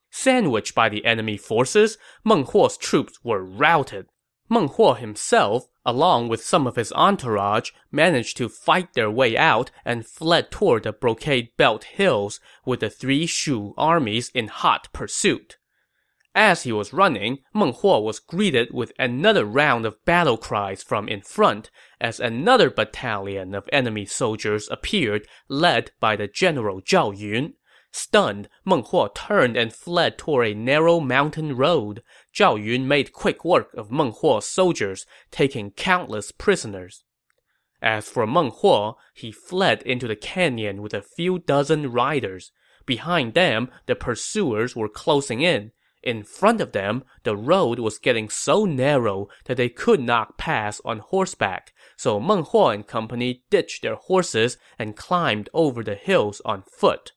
Sandwiched 0.10 0.74
by 0.74 0.90
the 0.90 1.06
enemy 1.06 1.38
forces, 1.38 2.00
Meng 2.26 2.46
Huo's 2.46 2.76
troops 2.76 3.20
were 3.24 3.44
routed. 3.44 4.08
Meng 4.52 4.68
Huo 4.68 4.98
himself, 4.98 5.70
along 5.86 6.28
with 6.28 6.44
some 6.44 6.68
of 6.68 6.76
his 6.76 6.92
entourage, 6.92 7.72
managed 7.90 8.36
to 8.36 8.50
fight 8.50 8.96
their 8.96 9.10
way 9.10 9.38
out 9.38 9.72
and 9.86 10.06
fled 10.06 10.52
toward 10.52 10.84
the 10.84 10.92
Brocade 10.92 11.56
Belt 11.56 11.86
Hills 11.86 12.42
with 12.66 12.82
the 12.82 12.90
three 12.90 13.26
Shu 13.26 13.74
armies 13.78 14.30
in 14.34 14.50
hot 14.50 14.90
pursuit. 14.92 15.58
As 16.36 16.64
he 16.64 16.74
was 16.74 16.92
running, 16.92 17.40
Meng 17.54 17.72
Huo 17.72 18.04
was 18.04 18.20
greeted 18.20 18.74
with 18.74 18.92
another 19.00 19.46
round 19.46 19.86
of 19.86 20.04
battle 20.04 20.38
cries 20.38 20.84
from 20.84 21.08
in 21.08 21.22
front 21.22 21.72
as 22.02 22.20
another 22.20 22.70
battalion 22.70 23.56
of 23.56 23.70
enemy 23.72 24.06
soldiers 24.06 24.68
appeared 24.70 25.30
led 25.48 25.92
by 26.02 26.18
the 26.18 26.28
general 26.28 26.82
Zhao 26.82 27.18
Yun. 27.18 27.54
Stunned, 27.94 28.48
Meng 28.64 28.84
Huo 28.84 29.14
turned 29.14 29.58
and 29.58 29.74
fled 29.74 30.18
toward 30.18 30.48
a 30.48 30.54
narrow 30.54 31.02
mountain 31.02 31.58
road. 31.58 32.02
Zhao 32.34 32.56
Yun 32.56 32.88
made 32.88 33.12
quick 33.12 33.44
work 33.44 33.74
of 33.74 33.92
Meng 33.92 34.14
Huo's 34.14 34.46
soldiers, 34.46 35.06
taking 35.30 35.72
countless 35.72 36.32
prisoners. 36.32 37.04
As 37.82 38.08
for 38.08 38.26
Meng 38.26 38.52
Huo, 38.52 38.96
he 39.14 39.32
fled 39.32 39.82
into 39.84 40.08
the 40.08 40.16
canyon 40.16 40.82
with 40.82 40.94
a 40.94 41.02
few 41.02 41.40
dozen 41.40 41.92
riders. 41.92 42.52
Behind 42.86 43.34
them, 43.34 43.70
the 43.88 43.96
pursuers 43.96 44.76
were 44.76 44.88
closing 44.88 45.42
in. 45.42 45.72
In 46.02 46.24
front 46.24 46.62
of 46.62 46.72
them, 46.72 47.04
the 47.24 47.36
road 47.36 47.78
was 47.78 48.00
getting 48.00 48.30
so 48.30 48.66
narrow 48.66 49.28
that 49.46 49.58
they 49.58 49.70
could 49.70 50.00
not 50.00 50.38
pass 50.38 50.82
on 50.84 51.00
horseback, 51.00 51.74
so 51.96 52.20
Meng 52.20 52.46
Huo 52.46 52.74
and 52.74 52.88
company 52.88 53.44
ditched 53.50 53.84
their 53.84 53.96
horses 53.96 54.58
and 54.80 54.96
climbed 54.96 55.50
over 55.54 55.84
the 55.84 55.96
hills 55.96 56.42
on 56.46 56.64
foot. 56.64 57.12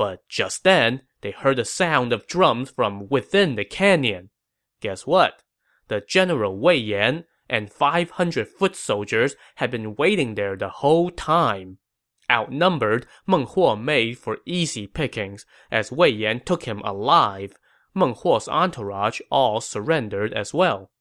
But 0.00 0.26
just 0.30 0.64
then, 0.64 1.02
they 1.20 1.30
heard 1.30 1.58
the 1.58 1.64
sound 1.66 2.14
of 2.14 2.26
drums 2.26 2.70
from 2.70 3.06
within 3.10 3.56
the 3.56 3.66
canyon. 3.66 4.30
Guess 4.80 5.06
what? 5.06 5.42
The 5.88 6.00
general 6.00 6.58
Wei 6.58 6.76
Yan 6.76 7.24
and 7.50 7.70
500 7.70 8.48
foot 8.48 8.74
soldiers 8.76 9.36
had 9.56 9.70
been 9.70 9.96
waiting 9.96 10.36
there 10.36 10.56
the 10.56 10.70
whole 10.70 11.10
time. 11.10 11.80
Outnumbered, 12.30 13.06
Meng 13.26 13.44
Huo 13.44 13.78
made 13.78 14.16
for 14.16 14.38
easy 14.46 14.86
pickings, 14.86 15.44
as 15.70 15.92
Wei 15.92 16.08
Yan 16.08 16.40
took 16.46 16.62
him 16.62 16.80
alive. 16.80 17.52
Meng 17.94 18.14
Huo's 18.14 18.48
entourage 18.48 19.20
all 19.30 19.60
surrendered 19.60 20.32
as 20.32 20.54
well. 20.54 20.92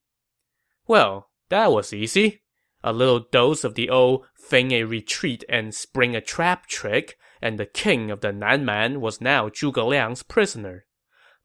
Well, 0.88 1.30
that 1.48 1.72
was 1.72 1.94
easy. 1.94 2.42
A 2.84 2.92
little 2.92 3.22
dose 3.22 3.64
of 3.64 3.76
the 3.76 3.90
old 3.90 4.26
feign 4.36 4.74
a 4.74 4.84
retreat 4.84 5.46
and 5.48 5.74
spring 5.74 6.18
a 6.18 6.22
trap 6.22 6.68
trick, 6.68 7.18
and 7.42 7.58
the 7.58 7.66
king 7.66 8.12
of 8.12 8.22
the 8.22 8.34
Nanman 8.34 8.98
was 8.98 9.22
now 9.22 9.50
Zhuge 9.50 9.86
Liang's 9.86 10.24
prisoner. 10.24 10.86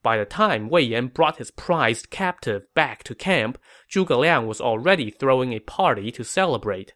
By 0.03 0.19
the 0.19 0.27
time 0.27 0.69
Wei 0.69 0.83
Yan 0.83 1.07
brought 1.07 1.39
his 1.39 1.51
prized 1.51 2.11
captive 2.11 2.63
back 2.75 3.05
to 3.05 3.15
camp, 3.15 3.59
Zhuge 3.91 4.19
Liang 4.19 4.47
was 4.47 4.61
already 4.61 5.11
throwing 5.11 5.53
a 5.53 5.61
party 5.61 6.11
to 6.13 6.25
celebrate. 6.25 6.93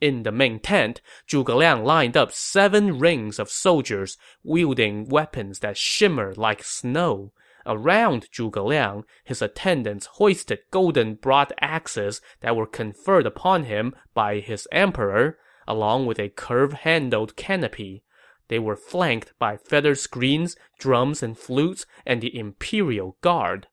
In 0.00 0.22
the 0.22 0.32
main 0.32 0.58
tent, 0.58 1.00
Zhuge 1.28 1.54
Liang 1.54 1.84
lined 1.84 2.16
up 2.16 2.32
seven 2.32 2.98
rings 2.98 3.38
of 3.38 3.50
soldiers 3.50 4.16
wielding 4.42 5.08
weapons 5.08 5.60
that 5.60 5.76
shimmer 5.76 6.34
like 6.36 6.64
snow. 6.64 7.32
Around 7.66 8.28
Zhuge 8.32 8.64
Liang, 8.64 9.04
his 9.24 9.42
attendants 9.42 10.06
hoisted 10.06 10.60
golden 10.70 11.14
broad 11.14 11.52
axes 11.60 12.20
that 12.40 12.56
were 12.56 12.66
conferred 12.66 13.26
upon 13.26 13.64
him 13.64 13.94
by 14.14 14.40
his 14.40 14.66
emperor, 14.72 15.38
along 15.66 16.06
with 16.06 16.18
a 16.18 16.30
curve-handled 16.30 17.36
canopy. 17.36 18.02
They 18.48 18.58
were 18.58 18.76
flanked 18.76 19.34
by 19.38 19.56
feather 19.56 19.94
screens, 19.94 20.56
drums 20.78 21.22
and 21.22 21.36
flutes, 21.36 21.86
and 22.06 22.20
the 22.20 22.36
imperial 22.36 23.16
guard. 23.20 23.68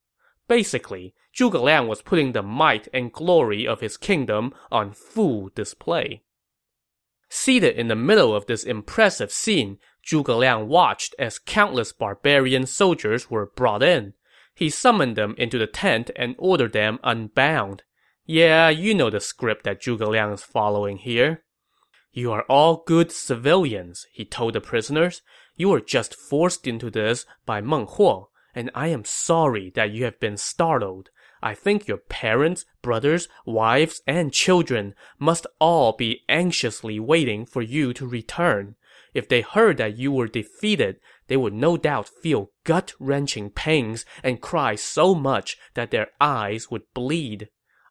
Basically, 0.48 1.14
Zhuge 1.36 1.62
Liang 1.62 1.88
was 1.88 2.02
putting 2.02 2.32
the 2.32 2.44
might 2.44 2.88
and 2.94 3.12
glory 3.12 3.66
of 3.68 3.82
his 3.82 3.98
kingdom 3.98 4.54
on 4.72 4.92
full 4.92 5.50
display. 5.56 6.24
Seated 7.30 7.76
in 7.76 7.88
the 7.88 7.96
middle 7.96 8.36
of 8.36 8.46
this 8.46 8.64
impressive 8.64 9.32
scene, 9.32 9.80
Zhuge 10.06 10.38
Liang 10.38 10.68
watched 10.68 11.16
as 11.18 11.40
countless 11.40 11.92
barbarian 11.92 12.66
soldiers 12.66 13.30
were 13.32 13.48
brought 13.48 13.82
in. 13.82 14.14
He 14.54 14.70
summoned 14.70 15.16
them 15.16 15.36
into 15.38 15.58
the 15.58 15.68
tent 15.68 16.12
and 16.16 16.36
ordered 16.38 16.74
them 16.74 17.00
unbound. 17.04 17.84
Yeah, 18.26 18.70
you 18.70 18.94
know 18.94 19.10
the 19.10 19.20
script 19.20 19.64
that 19.64 19.82
Zhuge 19.82 20.08
Liang 20.08 20.34
is 20.34 20.44
following 20.44 20.98
here. 20.98 21.44
You 22.18 22.32
are 22.32 22.44
all 22.44 22.82
good 22.88 23.12
civilians, 23.12 24.08
he 24.10 24.24
told 24.24 24.54
the 24.54 24.62
prisoners. 24.62 25.22
You 25.58 25.68
were 25.68 25.82
just 25.82 26.16
forced 26.16 26.66
into 26.66 26.90
this 26.90 27.26
by 27.46 27.60
Meng 27.60 27.88
Huo, 27.88 28.28
and 28.56 28.72
I 28.74 28.88
am 28.88 29.04
sorry 29.04 29.70
that 29.76 29.92
you 29.92 30.06
have 30.06 30.18
been 30.22 30.38
startled. 30.38 31.10
I 31.44 31.54
think 31.54 31.90
your 31.90 31.98
parents, 31.98 32.64
brothers, 32.82 33.28
wives, 33.46 34.02
and 34.08 34.32
children 34.32 34.96
must 35.20 35.46
all 35.60 35.92
be 35.92 36.22
anxiously 36.30 37.02
waiting 37.02 37.46
for 37.46 37.62
you 37.62 37.92
to 37.96 38.08
return. 38.08 38.76
If 39.14 39.28
they 39.28 39.42
heard 39.42 39.76
that 39.76 39.98
you 39.98 40.14
were 40.14 40.30
defeated, 40.30 41.02
they 41.28 41.36
would 41.36 41.54
no 41.54 41.76
doubt 41.76 42.08
feel 42.08 42.52
gut-wrenching 42.64 43.50
pains 43.50 44.06
and 44.24 44.40
cry 44.40 44.76
so 44.76 45.14
much 45.14 45.58
that 45.74 45.92
their 45.92 46.08
eyes 46.22 46.72
would 46.72 46.84
bleed. 46.94 47.50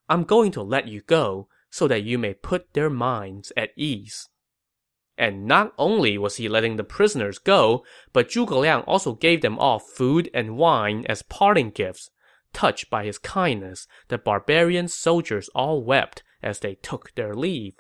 I'm 0.08 0.24
going 0.24 0.50
to 0.52 0.62
let 0.62 0.88
you 0.88 1.02
go, 1.02 1.48
so 1.74 1.88
that 1.88 2.04
you 2.04 2.16
may 2.16 2.32
put 2.32 2.72
their 2.72 2.88
minds 2.88 3.52
at 3.56 3.70
ease. 3.74 4.28
And 5.18 5.44
not 5.44 5.72
only 5.76 6.16
was 6.16 6.36
he 6.36 6.48
letting 6.48 6.76
the 6.76 6.84
prisoners 6.84 7.38
go, 7.38 7.84
but 8.12 8.28
Zhuge 8.28 8.52
Liang 8.52 8.82
also 8.82 9.12
gave 9.12 9.42
them 9.42 9.58
all 9.58 9.80
food 9.80 10.30
and 10.32 10.56
wine 10.56 11.04
as 11.08 11.22
parting 11.22 11.70
gifts. 11.70 12.10
Touched 12.52 12.90
by 12.90 13.04
his 13.04 13.18
kindness, 13.18 13.88
the 14.06 14.18
barbarian 14.18 14.86
soldiers 14.86 15.50
all 15.52 15.82
wept 15.82 16.22
as 16.44 16.60
they 16.60 16.76
took 16.76 17.12
their 17.16 17.34
leave. 17.34 17.74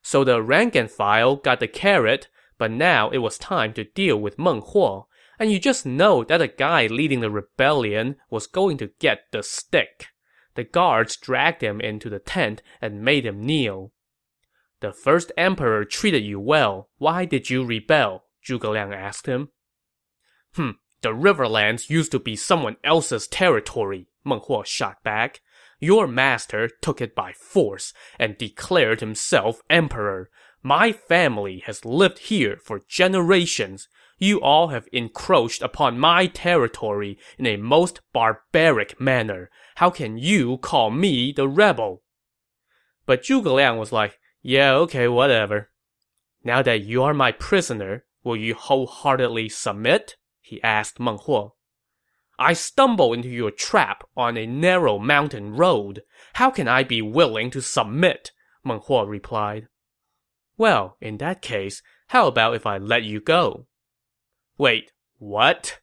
So 0.00 0.22
the 0.22 0.40
rank 0.40 0.76
and 0.76 0.88
file 0.88 1.34
got 1.34 1.58
the 1.58 1.66
carrot, 1.66 2.28
but 2.58 2.70
now 2.70 3.10
it 3.10 3.18
was 3.18 3.38
time 3.38 3.72
to 3.72 3.82
deal 3.82 4.18
with 4.20 4.38
Meng 4.38 4.62
Huo. 4.62 5.06
And 5.40 5.50
you 5.50 5.58
just 5.58 5.84
know 5.84 6.22
that 6.22 6.38
the 6.38 6.46
guy 6.46 6.86
leading 6.86 7.22
the 7.22 7.30
rebellion 7.30 8.14
was 8.30 8.46
going 8.46 8.78
to 8.78 8.92
get 9.00 9.22
the 9.32 9.42
stick. 9.42 10.10
The 10.58 10.64
guards 10.64 11.16
dragged 11.16 11.62
him 11.62 11.80
into 11.80 12.10
the 12.10 12.18
tent 12.18 12.62
and 12.80 13.04
made 13.04 13.24
him 13.24 13.46
kneel. 13.46 13.92
The 14.80 14.92
first 14.92 15.30
emperor 15.36 15.84
treated 15.84 16.24
you 16.24 16.40
well. 16.40 16.88
Why 16.98 17.26
did 17.26 17.48
you 17.48 17.64
rebel? 17.64 18.24
Zhuge 18.44 18.68
Liang 18.68 18.92
asked 18.92 19.26
him. 19.26 19.50
Hmm, 20.56 20.70
the 21.02 21.10
Riverlands 21.10 21.88
used 21.88 22.10
to 22.10 22.18
be 22.18 22.34
someone 22.34 22.74
else's 22.82 23.28
territory, 23.28 24.08
Meng 24.24 24.40
Huo 24.40 24.66
shot 24.66 25.00
back. 25.04 25.42
Your 25.78 26.08
master 26.08 26.68
took 26.82 27.00
it 27.00 27.14
by 27.14 27.34
force 27.34 27.94
and 28.18 28.36
declared 28.36 28.98
himself 28.98 29.60
emperor. 29.70 30.28
My 30.60 30.90
family 30.90 31.62
has 31.66 31.84
lived 31.84 32.18
here 32.18 32.56
for 32.56 32.80
generations. 32.88 33.86
You 34.18 34.40
all 34.40 34.68
have 34.68 34.88
encroached 34.92 35.62
upon 35.62 35.98
my 35.98 36.26
territory 36.26 37.18
in 37.38 37.46
a 37.46 37.56
most 37.56 38.00
barbaric 38.12 39.00
manner. 39.00 39.48
How 39.76 39.90
can 39.90 40.18
you 40.18 40.58
call 40.58 40.90
me 40.90 41.32
the 41.32 41.48
rebel? 41.48 42.02
But 43.06 43.22
Zhuge 43.22 43.44
Liang 43.44 43.78
was 43.78 43.92
like, 43.92 44.18
yeah, 44.42 44.74
okay, 44.74 45.06
whatever. 45.06 45.70
Now 46.42 46.62
that 46.62 46.82
you 46.82 47.02
are 47.04 47.14
my 47.14 47.30
prisoner, 47.30 48.04
will 48.24 48.36
you 48.36 48.54
wholeheartedly 48.54 49.48
submit? 49.50 50.16
He 50.40 50.62
asked 50.62 50.98
Meng 50.98 51.18
Huo. 51.18 51.52
I 52.38 52.52
stumbled 52.52 53.14
into 53.14 53.28
your 53.28 53.50
trap 53.50 54.04
on 54.16 54.36
a 54.36 54.46
narrow 54.46 54.98
mountain 54.98 55.54
road. 55.54 56.02
How 56.34 56.50
can 56.50 56.68
I 56.68 56.82
be 56.82 57.02
willing 57.02 57.50
to 57.50 57.60
submit? 57.60 58.32
Meng 58.64 58.80
Huo 58.80 59.08
replied. 59.08 59.68
Well, 60.56 60.96
in 61.00 61.18
that 61.18 61.40
case, 61.40 61.82
how 62.08 62.26
about 62.26 62.54
if 62.54 62.66
I 62.66 62.78
let 62.78 63.04
you 63.04 63.20
go? 63.20 63.66
Wait, 64.58 64.90
what? 65.18 65.78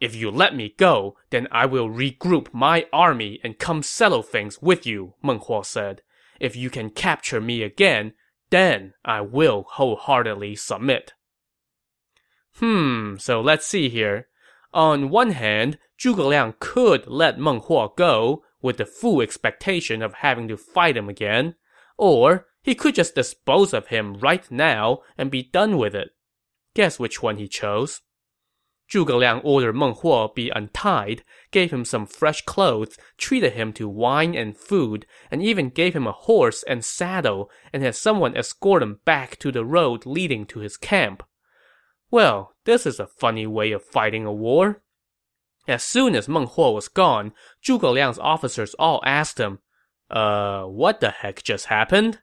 If 0.00 0.16
you 0.16 0.30
let 0.30 0.56
me 0.56 0.74
go, 0.76 1.16
then 1.30 1.46
I 1.52 1.66
will 1.66 1.88
regroup 1.88 2.48
my 2.52 2.86
army 2.92 3.38
and 3.44 3.58
come 3.58 3.82
settle 3.82 4.22
things 4.22 4.60
with 4.60 4.86
you, 4.86 5.14
Meng 5.22 5.38
Huo 5.38 5.64
said. 5.64 6.02
If 6.40 6.56
you 6.56 6.70
can 6.70 6.90
capture 6.90 7.40
me 7.40 7.62
again, 7.62 8.14
then 8.50 8.94
I 9.04 9.20
will 9.20 9.64
wholeheartedly 9.68 10.56
submit. 10.56 11.12
Hmm, 12.56 13.16
so 13.18 13.40
let's 13.40 13.66
see 13.66 13.88
here. 13.88 14.28
On 14.74 15.10
one 15.10 15.32
hand, 15.32 15.78
Zhuge 16.00 16.26
Liang 16.26 16.54
could 16.58 17.06
let 17.06 17.38
Meng 17.38 17.60
Huo 17.60 17.94
go 17.94 18.42
with 18.60 18.78
the 18.78 18.86
full 18.86 19.20
expectation 19.20 20.02
of 20.02 20.14
having 20.14 20.48
to 20.48 20.56
fight 20.56 20.96
him 20.96 21.08
again, 21.08 21.54
or 21.96 22.46
he 22.62 22.74
could 22.74 22.94
just 22.94 23.14
dispose 23.14 23.72
of 23.72 23.88
him 23.88 24.14
right 24.14 24.50
now 24.50 25.02
and 25.18 25.30
be 25.30 25.42
done 25.42 25.76
with 25.76 25.94
it. 25.94 26.10
Guess 26.74 26.98
which 26.98 27.22
one 27.22 27.36
he 27.36 27.48
chose? 27.48 28.00
Zhuge 28.92 29.18
Liang 29.18 29.40
ordered 29.40 29.74
Meng 29.74 29.94
Huo 29.94 30.34
be 30.34 30.50
untied, 30.50 31.24
gave 31.50 31.72
him 31.72 31.84
some 31.84 32.04
fresh 32.04 32.42
clothes, 32.42 32.98
treated 33.16 33.54
him 33.54 33.72
to 33.74 33.88
wine 33.88 34.34
and 34.34 34.56
food, 34.56 35.06
and 35.30 35.42
even 35.42 35.70
gave 35.70 35.94
him 35.94 36.06
a 36.06 36.12
horse 36.12 36.62
and 36.64 36.84
saddle, 36.84 37.50
and 37.72 37.82
had 37.82 37.94
someone 37.94 38.36
escort 38.36 38.82
him 38.82 39.00
back 39.06 39.38
to 39.38 39.50
the 39.50 39.64
road 39.64 40.04
leading 40.04 40.44
to 40.46 40.58
his 40.58 40.76
camp. 40.76 41.22
Well, 42.10 42.54
this 42.64 42.84
is 42.84 43.00
a 43.00 43.06
funny 43.06 43.46
way 43.46 43.72
of 43.72 43.82
fighting 43.82 44.26
a 44.26 44.32
war. 44.32 44.82
As 45.66 45.82
soon 45.82 46.14
as 46.14 46.28
Meng 46.28 46.48
Huo 46.48 46.74
was 46.74 46.88
gone, 46.88 47.32
Zhuge 47.64 47.90
Liang's 47.90 48.18
officers 48.18 48.74
all 48.74 49.00
asked 49.06 49.38
him, 49.38 49.60
Uh, 50.10 50.64
what 50.64 51.00
the 51.00 51.10
heck 51.10 51.42
just 51.42 51.66
happened? 51.66 52.20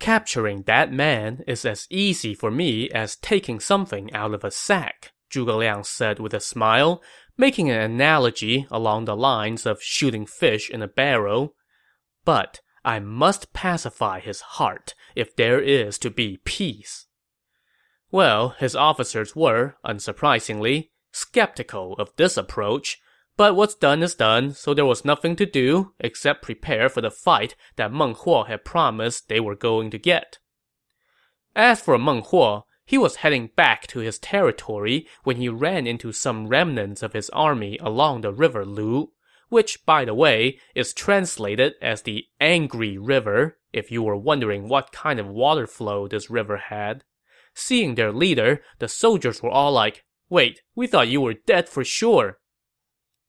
Capturing 0.00 0.62
that 0.62 0.92
man 0.92 1.42
is 1.46 1.64
as 1.64 1.86
easy 1.90 2.34
for 2.34 2.50
me 2.50 2.88
as 2.90 3.16
taking 3.16 3.58
something 3.58 4.12
out 4.12 4.32
of 4.32 4.44
a 4.44 4.50
sack, 4.50 5.12
Zhuge 5.30 5.56
Liang 5.56 5.84
said 5.84 6.18
with 6.18 6.32
a 6.32 6.40
smile, 6.40 7.02
making 7.36 7.70
an 7.70 7.80
analogy 7.80 8.66
along 8.70 9.04
the 9.04 9.16
lines 9.16 9.66
of 9.66 9.82
shooting 9.82 10.24
fish 10.24 10.70
in 10.70 10.82
a 10.82 10.88
barrel. 10.88 11.54
But 12.24 12.60
I 12.84 13.00
must 13.00 13.52
pacify 13.52 14.20
his 14.20 14.40
heart 14.40 14.94
if 15.14 15.34
there 15.34 15.60
is 15.60 15.98
to 15.98 16.10
be 16.10 16.38
peace. 16.44 17.06
Well, 18.10 18.50
his 18.58 18.74
officers 18.74 19.36
were, 19.36 19.76
unsurprisingly, 19.84 20.90
skeptical 21.12 21.94
of 21.94 22.14
this 22.16 22.36
approach, 22.36 22.98
but 23.38 23.54
what's 23.54 23.76
done 23.76 24.02
is 24.02 24.16
done, 24.16 24.52
so 24.52 24.74
there 24.74 24.84
was 24.84 25.04
nothing 25.04 25.36
to 25.36 25.46
do 25.46 25.92
except 26.00 26.42
prepare 26.42 26.88
for 26.88 27.00
the 27.00 27.10
fight 27.10 27.54
that 27.76 27.92
Meng 27.92 28.16
Huo 28.16 28.44
had 28.48 28.64
promised 28.64 29.28
they 29.28 29.38
were 29.38 29.54
going 29.54 29.90
to 29.92 29.98
get. 29.98 30.38
As 31.54 31.80
for 31.80 31.96
Meng 31.96 32.22
Huo, 32.22 32.64
he 32.84 32.98
was 32.98 33.16
heading 33.16 33.50
back 33.54 33.86
to 33.86 34.00
his 34.00 34.18
territory 34.18 35.06
when 35.22 35.36
he 35.36 35.48
ran 35.48 35.86
into 35.86 36.10
some 36.10 36.48
remnants 36.48 37.00
of 37.00 37.12
his 37.12 37.30
army 37.30 37.78
along 37.80 38.22
the 38.22 38.32
river 38.32 38.66
Lu, 38.66 39.12
which, 39.50 39.86
by 39.86 40.04
the 40.04 40.14
way, 40.14 40.58
is 40.74 40.92
translated 40.92 41.74
as 41.80 42.02
the 42.02 42.24
Angry 42.40 42.98
River, 42.98 43.58
if 43.72 43.92
you 43.92 44.02
were 44.02 44.16
wondering 44.16 44.68
what 44.68 44.90
kind 44.90 45.20
of 45.20 45.28
water 45.28 45.68
flow 45.68 46.08
this 46.08 46.28
river 46.28 46.56
had. 46.56 47.04
Seeing 47.54 47.94
their 47.94 48.10
leader, 48.10 48.62
the 48.80 48.88
soldiers 48.88 49.44
were 49.44 49.50
all 49.50 49.70
like, 49.70 50.04
Wait, 50.28 50.62
we 50.74 50.88
thought 50.88 51.06
you 51.06 51.20
were 51.20 51.34
dead 51.34 51.68
for 51.68 51.84
sure. 51.84 52.38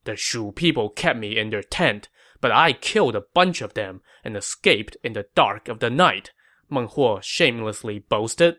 The 0.09 0.15
Shu 0.15 0.51
people 0.51 0.89
kept 0.89 1.19
me 1.19 1.37
in 1.37 1.51
their 1.51 1.61
tent, 1.61 2.09
but 2.41 2.51
I 2.51 2.73
killed 2.73 3.15
a 3.15 3.25
bunch 3.35 3.61
of 3.61 3.75
them 3.75 4.01
and 4.23 4.35
escaped 4.35 4.97
in 5.03 5.13
the 5.13 5.27
dark 5.35 5.67
of 5.67 5.81
the 5.81 5.91
night, 5.91 6.31
Meng 6.67 6.87
Huo 6.87 7.21
shamelessly 7.21 7.99
boasted. 7.99 8.55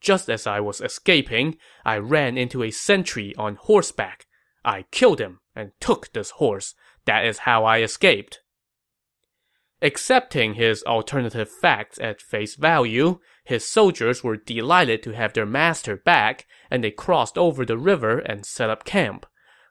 Just 0.00 0.30
as 0.30 0.46
I 0.46 0.60
was 0.60 0.80
escaping, 0.80 1.58
I 1.84 1.96
ran 1.98 2.38
into 2.38 2.62
a 2.62 2.70
sentry 2.70 3.34
on 3.36 3.56
horseback. 3.56 4.26
I 4.64 4.84
killed 4.92 5.20
him 5.20 5.40
and 5.56 5.72
took 5.80 6.12
this 6.12 6.30
horse. 6.30 6.76
That 7.04 7.26
is 7.26 7.38
how 7.38 7.64
I 7.64 7.80
escaped. 7.80 8.42
Accepting 9.82 10.54
his 10.54 10.84
alternative 10.84 11.50
facts 11.50 11.98
at 11.98 12.22
face 12.22 12.54
value, 12.54 13.18
his 13.42 13.66
soldiers 13.66 14.22
were 14.22 14.36
delighted 14.36 15.02
to 15.02 15.16
have 15.16 15.32
their 15.32 15.46
master 15.46 15.96
back, 15.96 16.46
and 16.70 16.84
they 16.84 16.92
crossed 16.92 17.36
over 17.36 17.66
the 17.66 17.76
river 17.76 18.20
and 18.20 18.46
set 18.46 18.70
up 18.70 18.84
camp. 18.84 19.26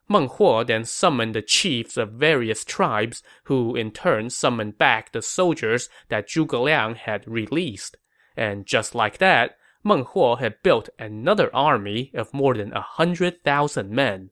Meng 0.08 0.30
Huo 0.30 0.66
then 0.66 0.86
summoned 0.86 1.34
the 1.34 1.42
chiefs 1.42 1.98
of 1.98 2.12
various 2.12 2.64
tribes, 2.64 3.24
who 3.46 3.76
in 3.76 3.92
turn 3.92 4.30
summoned 4.30 4.78
back 4.78 5.12
the 5.12 5.22
soldiers 5.22 5.90
that 6.10 6.28
Zhuge 6.28 6.62
Liang 6.64 6.96
had 6.96 7.28
released. 7.28 7.98
And 8.38 8.66
just 8.66 8.94
like 8.94 9.18
that, 9.18 9.58
Meng 9.84 10.06
Huo 10.06 10.38
had 10.38 10.62
built 10.62 10.90
another 11.00 11.54
army 11.56 12.12
of 12.14 12.34
more 12.34 12.54
than 12.54 12.74
a 12.74 12.82
hundred 12.82 13.44
thousand 13.44 13.90
men. 13.92 14.30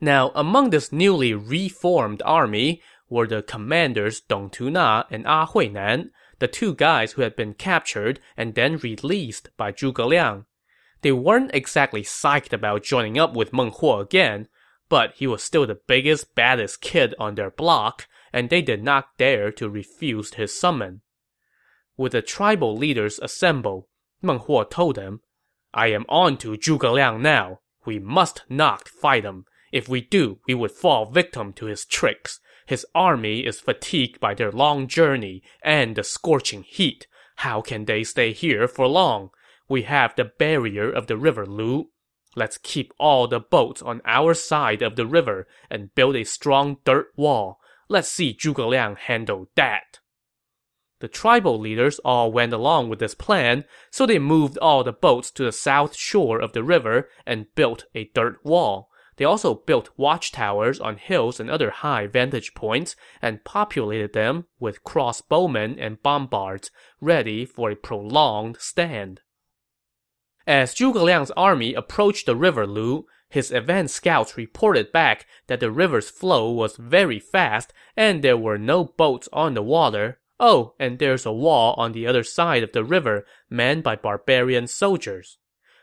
Now, 0.00 0.30
among 0.34 0.70
this 0.70 0.92
newly 0.92 1.34
reformed 1.34 2.22
army 2.24 2.80
were 3.08 3.26
the 3.26 3.42
commanders 3.42 4.20
Dong 4.20 4.50
Tuna 4.50 5.06
and 5.10 5.24
A 5.24 5.28
ah 5.28 5.46
Huinan, 5.46 6.10
the 6.38 6.48
two 6.48 6.74
guys 6.74 7.12
who 7.12 7.22
had 7.22 7.34
been 7.34 7.54
captured 7.54 8.20
and 8.36 8.54
then 8.54 8.76
released 8.76 9.50
by 9.56 9.72
Zhuge 9.72 10.06
Liang. 10.06 10.46
They 11.02 11.12
weren't 11.12 11.54
exactly 11.54 12.02
psyched 12.02 12.52
about 12.52 12.82
joining 12.82 13.18
up 13.18 13.34
with 13.34 13.52
Meng 13.52 13.70
Huo 13.70 14.00
again, 14.00 14.48
but 14.88 15.14
he 15.16 15.26
was 15.26 15.42
still 15.44 15.66
the 15.66 15.80
biggest, 15.86 16.34
baddest 16.34 16.80
kid 16.80 17.14
on 17.18 17.34
their 17.34 17.50
block, 17.50 18.06
and 18.32 18.50
they 18.50 18.62
did 18.62 18.82
not 18.82 19.16
dare 19.16 19.52
to 19.52 19.68
refuse 19.68 20.34
his 20.34 20.58
summon. 20.58 21.02
With 21.96 22.12
the 22.12 22.22
tribal 22.22 22.76
leaders 22.76 23.18
assembled, 23.18 23.84
Meng 24.22 24.40
Huo 24.40 24.68
told 24.68 24.96
them, 24.96 25.20
I 25.72 25.88
am 25.88 26.04
on 26.08 26.38
to 26.38 26.56
Zhuge 26.56 26.92
Liang 26.92 27.22
now. 27.22 27.60
We 27.84 27.98
must 27.98 28.42
not 28.48 28.88
fight 28.88 29.24
him. 29.24 29.44
If 29.70 29.88
we 29.88 30.00
do, 30.00 30.40
we 30.46 30.54
would 30.54 30.72
fall 30.72 31.10
victim 31.10 31.52
to 31.54 31.66
his 31.66 31.84
tricks. 31.84 32.40
His 32.66 32.86
army 32.94 33.46
is 33.46 33.60
fatigued 33.60 34.18
by 34.20 34.34
their 34.34 34.50
long 34.50 34.88
journey 34.88 35.42
and 35.62 35.94
the 35.94 36.02
scorching 36.02 36.62
heat. 36.62 37.06
How 37.36 37.60
can 37.60 37.84
they 37.84 38.02
stay 38.04 38.32
here 38.32 38.66
for 38.66 38.86
long? 38.86 39.30
We 39.68 39.82
have 39.82 40.16
the 40.16 40.24
barrier 40.24 40.90
of 40.90 41.06
the 41.06 41.16
river 41.16 41.44
Lu. 41.44 41.90
Let's 42.34 42.58
keep 42.58 42.92
all 42.98 43.26
the 43.26 43.40
boats 43.40 43.82
on 43.82 44.00
our 44.04 44.32
side 44.32 44.80
of 44.80 44.96
the 44.96 45.06
river 45.06 45.46
and 45.70 45.94
build 45.94 46.16
a 46.16 46.24
strong 46.24 46.78
dirt 46.84 47.08
wall. 47.16 47.60
Let's 47.88 48.08
see 48.08 48.34
Zhuge 48.34 48.66
Liang 48.66 48.96
handle 48.96 49.50
that. 49.56 50.00
The 51.00 51.08
tribal 51.08 51.58
leaders 51.58 51.98
all 52.00 52.32
went 52.32 52.52
along 52.52 52.88
with 52.88 52.98
this 52.98 53.14
plan, 53.14 53.64
so 53.90 54.04
they 54.04 54.18
moved 54.18 54.58
all 54.58 54.82
the 54.82 54.92
boats 54.92 55.30
to 55.32 55.44
the 55.44 55.52
south 55.52 55.94
shore 55.94 56.40
of 56.40 56.52
the 56.52 56.64
river 56.64 57.08
and 57.26 57.54
built 57.54 57.84
a 57.94 58.10
dirt 58.14 58.44
wall. 58.44 58.90
They 59.16 59.24
also 59.24 59.54
built 59.54 59.90
watchtowers 59.96 60.80
on 60.80 60.96
hills 60.96 61.40
and 61.40 61.50
other 61.50 61.70
high 61.70 62.06
vantage 62.06 62.54
points 62.54 62.96
and 63.20 63.44
populated 63.44 64.12
them 64.12 64.46
with 64.58 64.84
crossbowmen 64.84 65.76
and 65.78 66.02
bombards, 66.02 66.70
ready 67.00 67.44
for 67.44 67.70
a 67.70 67.76
prolonged 67.76 68.56
stand. 68.58 69.20
As 70.48 70.74
Zhuge 70.74 70.94
Liang's 70.94 71.30
army 71.32 71.74
approached 71.74 72.24
the 72.24 72.34
river 72.34 72.66
Lu, 72.66 73.04
his 73.28 73.50
advance 73.50 73.92
scouts 73.92 74.38
reported 74.38 74.90
back 74.92 75.26
that 75.46 75.60
the 75.60 75.70
river's 75.70 76.08
flow 76.08 76.50
was 76.50 76.78
very 76.78 77.18
fast 77.20 77.74
and 77.94 78.24
there 78.24 78.38
were 78.38 78.56
no 78.56 78.84
boats 78.84 79.28
on 79.30 79.52
the 79.52 79.62
water, 79.62 80.20
Oh, 80.40 80.72
and 80.78 80.98
there's 80.98 81.26
a 81.26 81.32
wall 81.32 81.74
on 81.76 81.92
the 81.92 82.06
other 82.06 82.22
side 82.22 82.62
of 82.62 82.72
the 82.72 82.82
river 82.82 83.26
manned 83.50 83.82
by 83.82 83.96
barbarian 83.96 84.66
soldiers. 84.68 85.36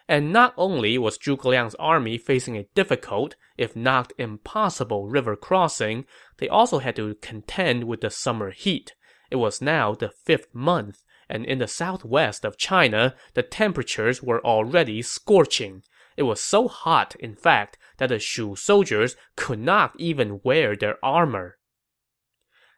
And 0.07 0.33
not 0.33 0.55
only 0.57 0.97
was 0.97 1.19
Zhuge 1.19 1.45
Liang's 1.45 1.75
army 1.75 2.17
facing 2.17 2.57
a 2.57 2.67
difficult, 2.73 3.35
if 3.59 3.75
not 3.75 4.13
impossible, 4.17 5.07
river 5.07 5.35
crossing, 5.35 6.05
they 6.37 6.49
also 6.49 6.79
had 6.79 6.95
to 6.95 7.13
contend 7.21 7.83
with 7.83 8.01
the 8.01 8.09
summer 8.09 8.49
heat. 8.49 8.95
It 9.29 9.35
was 9.35 9.61
now 9.61 9.93
the 9.93 10.09
fifth 10.09 10.55
month, 10.55 11.03
and 11.29 11.45
in 11.45 11.59
the 11.59 11.67
southwest 11.67 12.45
of 12.45 12.57
China, 12.57 13.15
the 13.33 13.43
temperatures 13.43 14.21
were 14.21 14.45
already 14.45 15.01
scorching. 15.01 15.83
It 16.17 16.23
was 16.23 16.39
so 16.39 16.67
hot, 16.67 17.15
in 17.19 17.35
fact, 17.35 17.77
that 17.97 18.07
the 18.09 18.19
Shu 18.19 18.55
soldiers 18.55 19.15
could 19.35 19.59
not 19.59 19.93
even 19.97 20.39
wear 20.43 20.75
their 20.75 21.03
armor. 21.03 21.57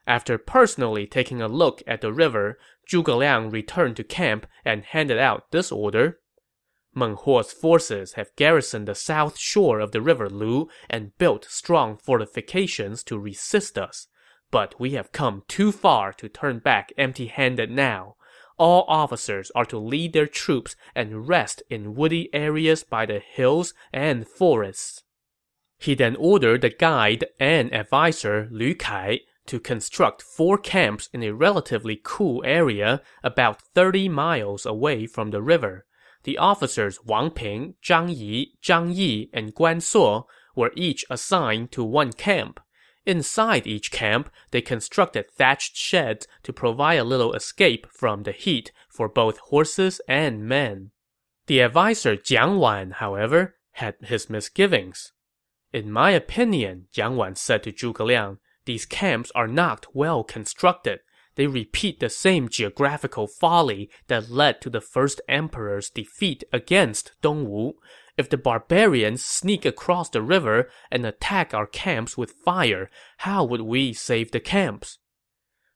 After 0.08 0.38
personally 0.38 1.06
taking 1.06 1.42
a 1.42 1.50
look 1.50 1.84
at 1.86 2.00
the 2.02 2.14
river, 2.14 2.58
Zhuge 2.90 3.18
Liang 3.18 3.50
returned 3.50 3.98
to 3.98 4.04
camp 4.06 4.48
and 4.64 4.86
handed 4.86 5.20
out 5.20 5.52
this 5.52 5.72
order. 5.72 6.20
Meng 6.96 7.18
Huo's 7.18 7.52
forces 7.52 8.14
have 8.14 8.36
garrisoned 8.38 8.88
the 8.88 8.96
south 8.96 9.38
shore 9.38 9.80
of 9.82 9.92
the 9.92 10.02
river 10.02 10.30
Lu 10.30 10.70
and 10.90 11.16
built 11.18 11.46
strong 11.50 11.98
fortifications 11.98 13.04
to 13.04 13.20
resist 13.20 13.78
us. 13.78 14.08
But 14.50 14.80
we 14.80 14.92
have 14.92 15.12
come 15.12 15.44
too 15.50 15.74
far 15.74 16.14
to 16.14 16.30
turn 16.30 16.60
back 16.60 16.94
empty-handed 16.98 17.70
now. 17.70 18.16
All 18.58 18.86
officers 18.88 19.52
are 19.54 19.66
to 19.66 19.78
lead 19.78 20.14
their 20.14 20.28
troops 20.28 20.76
and 20.96 21.28
rest 21.28 21.62
in 21.70 21.96
woody 21.96 22.34
areas 22.34 22.84
by 22.84 23.06
the 23.06 23.20
hills 23.20 23.74
and 23.94 24.28
forests. 24.28 25.04
He 25.78 25.94
then 25.94 26.16
ordered 26.16 26.62
the 26.62 26.72
guide 26.72 27.26
and 27.40 27.74
adviser 27.74 28.48
Lu 28.52 28.74
Kai 28.74 29.20
to 29.46 29.60
construct 29.60 30.22
four 30.22 30.58
camps 30.58 31.08
in 31.14 31.24
a 31.24 31.34
relatively 31.34 32.00
cool 32.04 32.44
area 32.46 33.02
about 33.24 33.62
30 33.62 34.10
miles 34.10 34.66
away 34.66 35.06
from 35.06 35.30
the 35.30 35.42
river. 35.42 35.86
The 36.24 36.38
officers 36.38 37.00
Wang 37.06 37.30
Ping, 37.30 37.76
Zhang 37.82 38.14
Yi, 38.14 38.54
Zhang 38.62 38.94
Yi, 38.94 39.30
and 39.34 39.54
Guan 39.54 39.82
Suo 39.82 40.28
were 40.56 40.74
each 40.76 41.06
assigned 41.10 41.72
to 41.74 41.84
one 41.84 42.12
camp. 42.12 42.60
Inside 43.08 43.66
each 43.66 43.90
camp, 43.90 44.30
they 44.52 44.62
constructed 44.62 45.32
thatched 45.32 45.78
sheds 45.78 46.28
to 46.44 46.52
provide 46.52 46.96
a 46.96 47.06
little 47.06 47.34
escape 47.34 47.88
from 47.90 48.24
the 48.24 48.34
heat 48.34 48.74
for 48.90 49.08
both 49.08 49.38
horses 49.38 50.02
and 50.10 50.46
men. 50.46 50.92
The 51.46 51.62
adviser 51.62 52.18
Jiang 52.18 52.60
Wan, 52.60 52.92
however, 52.92 53.56
had 53.72 53.96
his 54.02 54.30
misgivings. 54.30 55.14
In 55.72 55.90
my 55.90 56.12
opinion, 56.12 56.88
Jiang 56.94 57.16
Wan 57.16 57.36
said 57.36 57.64
to 57.64 57.72
Zhuge 57.72 58.06
Liang, 58.06 58.40
these 58.66 58.86
camps 58.86 59.32
are 59.34 59.48
not 59.48 59.86
well 59.94 60.26
constructed. 60.26 61.00
They 61.36 61.48
repeat 61.48 62.02
the 62.02 62.10
same 62.10 62.50
geographical 62.50 63.28
folly 63.28 63.90
that 64.08 64.30
led 64.30 64.60
to 64.62 64.70
the 64.70 64.82
first 64.82 65.22
emperor's 65.30 65.90
defeat 65.90 66.44
against 66.52 67.14
Dongwu. 67.24 67.76
If 68.18 68.30
the 68.30 68.38
barbarians 68.38 69.24
sneak 69.24 69.64
across 69.64 70.10
the 70.10 70.24
river 70.24 70.70
and 70.90 71.06
attack 71.06 71.54
our 71.54 71.68
camps 71.68 72.18
with 72.18 72.32
fire, 72.32 72.90
how 73.18 73.44
would 73.46 73.62
we 73.62 73.94
save 73.94 74.32
the 74.32 74.40
camps? 74.40 74.98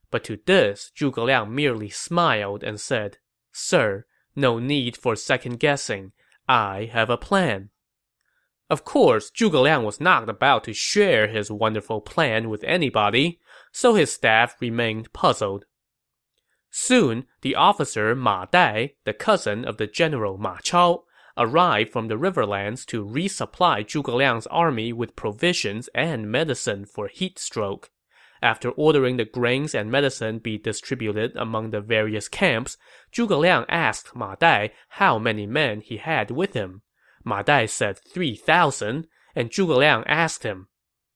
But 0.10 0.24
to 0.26 0.40
this, 0.46 0.92
Zhuge 0.98 1.24
Liang 1.24 1.54
merely 1.54 1.90
smiled 1.90 2.64
and 2.64 2.80
said, 2.80 3.20
Sir, 3.52 4.06
no 4.36 4.58
need 4.58 4.98
for 4.98 5.16
second 5.16 5.60
guessing. 5.60 6.14
I 6.50 6.90
have 6.92 7.10
a 7.10 7.18
plan. 7.18 7.70
Of 8.70 8.84
course, 8.86 9.30
Zhuge 9.30 9.62
Liang 9.62 9.84
was 9.84 10.02
not 10.02 10.28
about 10.28 10.64
to 10.64 10.74
share 10.74 11.28
his 11.28 11.52
wonderful 11.52 12.02
plan 12.02 12.50
with 12.50 12.64
anybody, 12.64 13.40
so 13.72 13.94
his 13.94 14.12
staff 14.12 14.56
remained 14.60 15.14
puzzled. 15.14 15.66
Soon, 16.72 17.26
the 17.42 17.54
officer 17.54 18.16
Ma 18.16 18.46
Dai, 18.46 18.94
the 19.04 19.14
cousin 19.14 19.64
of 19.66 19.78
the 19.78 19.88
general 19.88 20.38
Ma 20.38 20.58
Chao, 20.64 21.04
arrived 21.38 21.91
from 21.91 22.08
the 22.08 22.17
riverlands 22.17 22.86
to 22.88 23.06
resupply 23.06 23.86
Zhuge 23.86 24.13
Liang's 24.13 24.48
army 24.48 24.91
with 24.91 25.15
provisions 25.15 25.89
and 25.94 26.32
medicine 26.32 26.86
for 26.86 27.08
heat 27.08 27.39
stroke. 27.39 27.89
After 28.44 28.72
ordering 28.72 29.17
the 29.17 29.26
grains 29.26 29.76
and 29.76 29.91
medicine 29.91 30.39
be 30.39 30.58
distributed 30.58 31.36
among 31.36 31.70
the 31.70 31.82
various 31.82 32.28
camps, 32.28 32.78
Zhuge 33.13 33.38
Liang 33.38 33.65
asked 33.70 34.15
Ma 34.15 34.36
Dai 34.36 34.72
how 34.89 35.20
many 35.20 35.46
men 35.46 35.82
he 35.82 35.98
had 35.98 36.32
with 36.32 36.54
him. 36.54 36.82
Ma 37.24 37.44
Dai 37.44 37.67
said 37.67 38.00
3,000, 38.00 39.08
and 39.36 39.50
Zhuge 39.52 39.78
Liang 39.78 40.04
asked 40.08 40.44
him, 40.44 40.70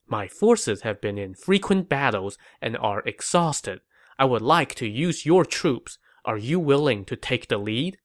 My 0.08 0.28
forces 0.28 0.84
have 0.84 1.02
been 1.02 1.18
in 1.18 1.34
frequent 1.34 1.90
battles 1.90 2.38
and 2.62 2.78
are 2.78 3.02
exhausted. 3.06 3.82
I 4.20 4.26
would 4.26 4.44
like 4.44 4.76
to 4.76 4.88
use 4.88 5.26
your 5.26 5.46
troops. 5.46 5.98
Are 6.26 6.38
you 6.38 6.60
willing 6.60 7.06
to 7.06 7.16
take 7.16 7.48
the 7.48 7.58
lead? 7.58 7.98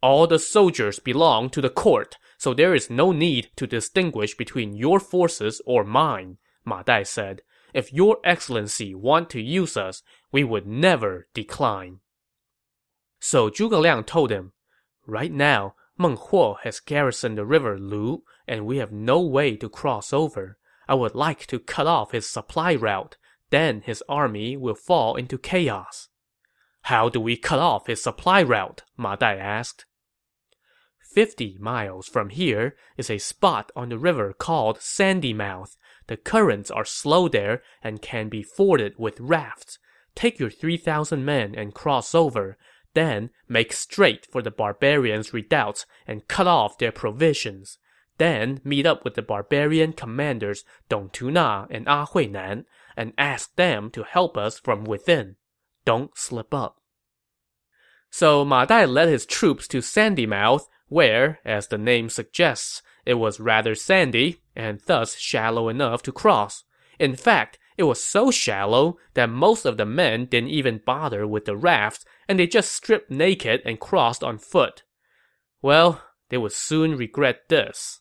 All 0.00 0.26
the 0.26 0.38
soldiers 0.38 1.00
belong 1.00 1.50
to 1.50 1.60
the 1.60 1.70
court, 1.70 2.16
so 2.36 2.54
there 2.54 2.74
is 2.74 2.88
no 2.88 3.10
need 3.10 3.50
to 3.56 3.66
distinguish 3.66 4.36
between 4.36 4.76
your 4.76 5.00
forces 5.00 5.60
or 5.66 5.82
mine, 5.82 6.38
Ma 6.64 6.82
Dai 6.82 7.02
said. 7.02 7.42
If 7.74 7.92
your 7.92 8.18
excellency 8.24 8.94
want 8.94 9.28
to 9.30 9.40
use 9.40 9.76
us, 9.76 10.02
we 10.30 10.44
would 10.44 10.66
never 10.66 11.26
decline. 11.34 12.00
So 13.20 13.50
Zhuge 13.50 13.80
Liang 13.80 14.04
told 14.04 14.30
him, 14.30 14.52
Right 15.06 15.32
now, 15.32 15.74
Meng 15.98 16.16
Huo 16.16 16.58
has 16.62 16.78
garrisoned 16.78 17.36
the 17.36 17.44
river 17.44 17.76
Lu, 17.76 18.22
and 18.46 18.66
we 18.66 18.76
have 18.78 18.92
no 18.92 19.20
way 19.20 19.56
to 19.56 19.68
cross 19.68 20.12
over. 20.12 20.58
I 20.86 20.94
would 20.94 21.16
like 21.16 21.46
to 21.46 21.58
cut 21.58 21.88
off 21.88 22.12
his 22.12 22.30
supply 22.30 22.74
route. 22.74 23.16
Then 23.50 23.80
his 23.80 24.02
army 24.08 24.56
will 24.56 24.74
fall 24.74 25.16
into 25.16 25.38
chaos. 25.38 26.08
How 26.82 27.08
do 27.08 27.20
we 27.20 27.36
cut 27.36 27.58
off 27.58 27.86
his 27.88 28.02
supply 28.02 28.42
route? 28.42 28.84
Ma 28.96 29.16
Dai 29.16 29.36
asked. 29.36 29.86
Fifty 31.10 31.56
miles 31.58 32.06
from 32.06 32.28
here 32.28 32.76
is 32.98 33.08
a 33.08 33.16
spot 33.18 33.72
on 33.74 33.88
the 33.88 33.98
river 33.98 34.34
called 34.34 34.82
Sandy 34.82 35.32
Mouth. 35.32 35.76
The 36.06 36.18
currents 36.18 36.70
are 36.70 36.84
slow 36.84 37.28
there 37.28 37.62
and 37.82 38.02
can 38.02 38.28
be 38.28 38.42
forded 38.42 38.94
with 38.98 39.18
rafts. 39.18 39.78
Take 40.14 40.38
your 40.38 40.50
3,000 40.50 41.24
men 41.24 41.54
and 41.54 41.74
cross 41.74 42.14
over. 42.14 42.58
Then 42.92 43.30
make 43.48 43.72
straight 43.72 44.26
for 44.26 44.42
the 44.42 44.50
barbarians' 44.50 45.32
redoubts 45.32 45.86
and 46.06 46.28
cut 46.28 46.46
off 46.46 46.76
their 46.76 46.92
provisions. 46.92 47.78
Then 48.18 48.60
meet 48.62 48.84
up 48.84 49.02
with 49.04 49.14
the 49.14 49.22
barbarian 49.22 49.94
commanders 49.94 50.64
Dong 50.88 51.08
Tuna 51.10 51.68
and 51.70 51.86
A 51.86 52.04
Huinan 52.04 52.64
and 52.96 53.14
ask 53.16 53.54
them 53.56 53.90
to 53.92 54.02
help 54.02 54.36
us 54.36 54.58
from 54.58 54.84
within. 54.84 55.36
Don't 55.84 56.16
slip 56.18 56.52
up. 56.52 56.82
So 58.10 58.44
Ma 58.44 58.66
Dai 58.66 58.84
led 58.84 59.08
his 59.08 59.24
troops 59.24 59.68
to 59.68 59.80
Sandy 59.80 60.26
Mouth, 60.26 60.68
where, 60.88 61.40
as 61.44 61.68
the 61.68 61.78
name 61.78 62.08
suggests, 62.08 62.82
it 63.06 63.14
was 63.14 63.40
rather 63.40 63.74
sandy 63.74 64.42
and 64.54 64.80
thus 64.86 65.16
shallow 65.16 65.68
enough 65.68 66.02
to 66.02 66.12
cross. 66.12 66.64
In 66.98 67.14
fact, 67.14 67.58
it 67.76 67.84
was 67.84 68.04
so 68.04 68.30
shallow 68.30 68.98
that 69.14 69.30
most 69.30 69.64
of 69.64 69.76
the 69.76 69.86
men 69.86 70.26
didn't 70.26 70.50
even 70.50 70.82
bother 70.84 71.26
with 71.26 71.44
the 71.44 71.56
rafts 71.56 72.04
and 72.28 72.38
they 72.38 72.46
just 72.46 72.72
stripped 72.72 73.10
naked 73.10 73.62
and 73.64 73.78
crossed 73.78 74.24
on 74.24 74.38
foot. 74.38 74.82
Well, 75.62 76.02
they 76.28 76.38
would 76.38 76.52
soon 76.52 76.96
regret 76.96 77.48
this. 77.48 78.00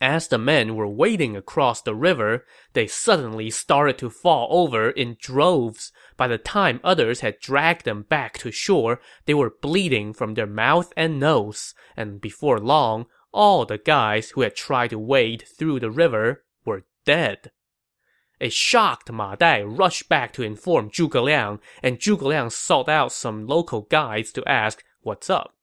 As 0.00 0.28
the 0.28 0.38
men 0.38 0.76
were 0.76 0.88
wading 0.88 1.36
across 1.36 1.80
the 1.80 1.94
river, 1.94 2.44
they 2.72 2.86
suddenly 2.86 3.50
started 3.50 3.96
to 3.98 4.10
fall 4.10 4.48
over 4.50 4.90
in 4.90 5.16
droves. 5.20 5.92
By 6.16 6.28
the 6.28 6.38
time 6.38 6.80
others 6.84 7.20
had 7.20 7.40
dragged 7.40 7.84
them 7.84 8.02
back 8.02 8.38
to 8.38 8.52
shore, 8.52 9.00
they 9.26 9.34
were 9.34 9.56
bleeding 9.60 10.12
from 10.12 10.34
their 10.34 10.46
mouth 10.46 10.92
and 10.96 11.18
nose, 11.18 11.74
and 11.96 12.20
before 12.20 12.60
long, 12.60 13.06
all 13.32 13.66
the 13.66 13.78
guys 13.78 14.30
who 14.30 14.42
had 14.42 14.54
tried 14.54 14.90
to 14.90 14.98
wade 14.98 15.44
through 15.58 15.80
the 15.80 15.90
river 15.90 16.44
were 16.64 16.84
dead. 17.04 17.50
A 18.40 18.48
shocked 18.48 19.10
Ma 19.10 19.34
Dai 19.34 19.62
rushed 19.62 20.08
back 20.08 20.32
to 20.34 20.42
inform 20.42 20.90
Zhuge 20.90 21.20
Liang, 21.20 21.60
and 21.82 21.98
Zhuge 21.98 22.22
Liang 22.22 22.50
sought 22.50 22.88
out 22.88 23.12
some 23.12 23.46
local 23.46 23.82
guides 23.82 24.32
to 24.32 24.48
ask 24.48 24.84
what's 25.02 25.30
up. 25.30 25.54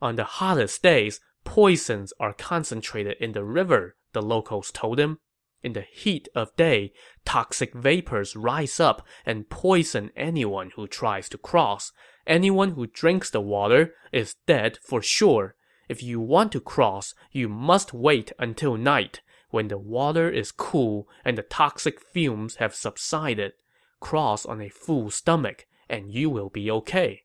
On 0.00 0.16
the 0.16 0.24
hottest 0.24 0.82
days, 0.82 1.20
poisons 1.44 2.12
are 2.18 2.32
concentrated 2.32 3.16
in 3.20 3.32
the 3.32 3.44
river, 3.44 3.96
the 4.12 4.22
locals 4.22 4.70
told 4.72 4.98
him. 4.98 5.18
In 5.64 5.72
the 5.72 5.80
heat 5.80 6.28
of 6.34 6.54
day, 6.56 6.92
toxic 7.24 7.72
vapors 7.72 8.36
rise 8.36 8.78
up 8.78 9.00
and 9.24 9.48
poison 9.48 10.10
anyone 10.14 10.72
who 10.76 10.86
tries 10.86 11.26
to 11.30 11.38
cross. 11.38 11.90
Anyone 12.26 12.72
who 12.72 12.86
drinks 12.86 13.30
the 13.30 13.40
water 13.40 13.94
is 14.12 14.36
dead 14.46 14.78
for 14.82 15.00
sure. 15.00 15.56
If 15.88 16.02
you 16.02 16.20
want 16.20 16.52
to 16.52 16.60
cross, 16.60 17.14
you 17.32 17.48
must 17.48 17.94
wait 17.94 18.30
until 18.38 18.76
night. 18.76 19.22
When 19.48 19.68
the 19.68 19.78
water 19.78 20.28
is 20.28 20.52
cool 20.52 21.08
and 21.24 21.38
the 21.38 21.42
toxic 21.42 21.98
fumes 21.98 22.56
have 22.56 22.74
subsided, 22.74 23.54
cross 24.00 24.44
on 24.44 24.60
a 24.60 24.68
full 24.68 25.10
stomach, 25.10 25.66
and 25.88 26.12
you 26.12 26.28
will 26.28 26.50
be 26.50 26.70
okay. 26.70 27.22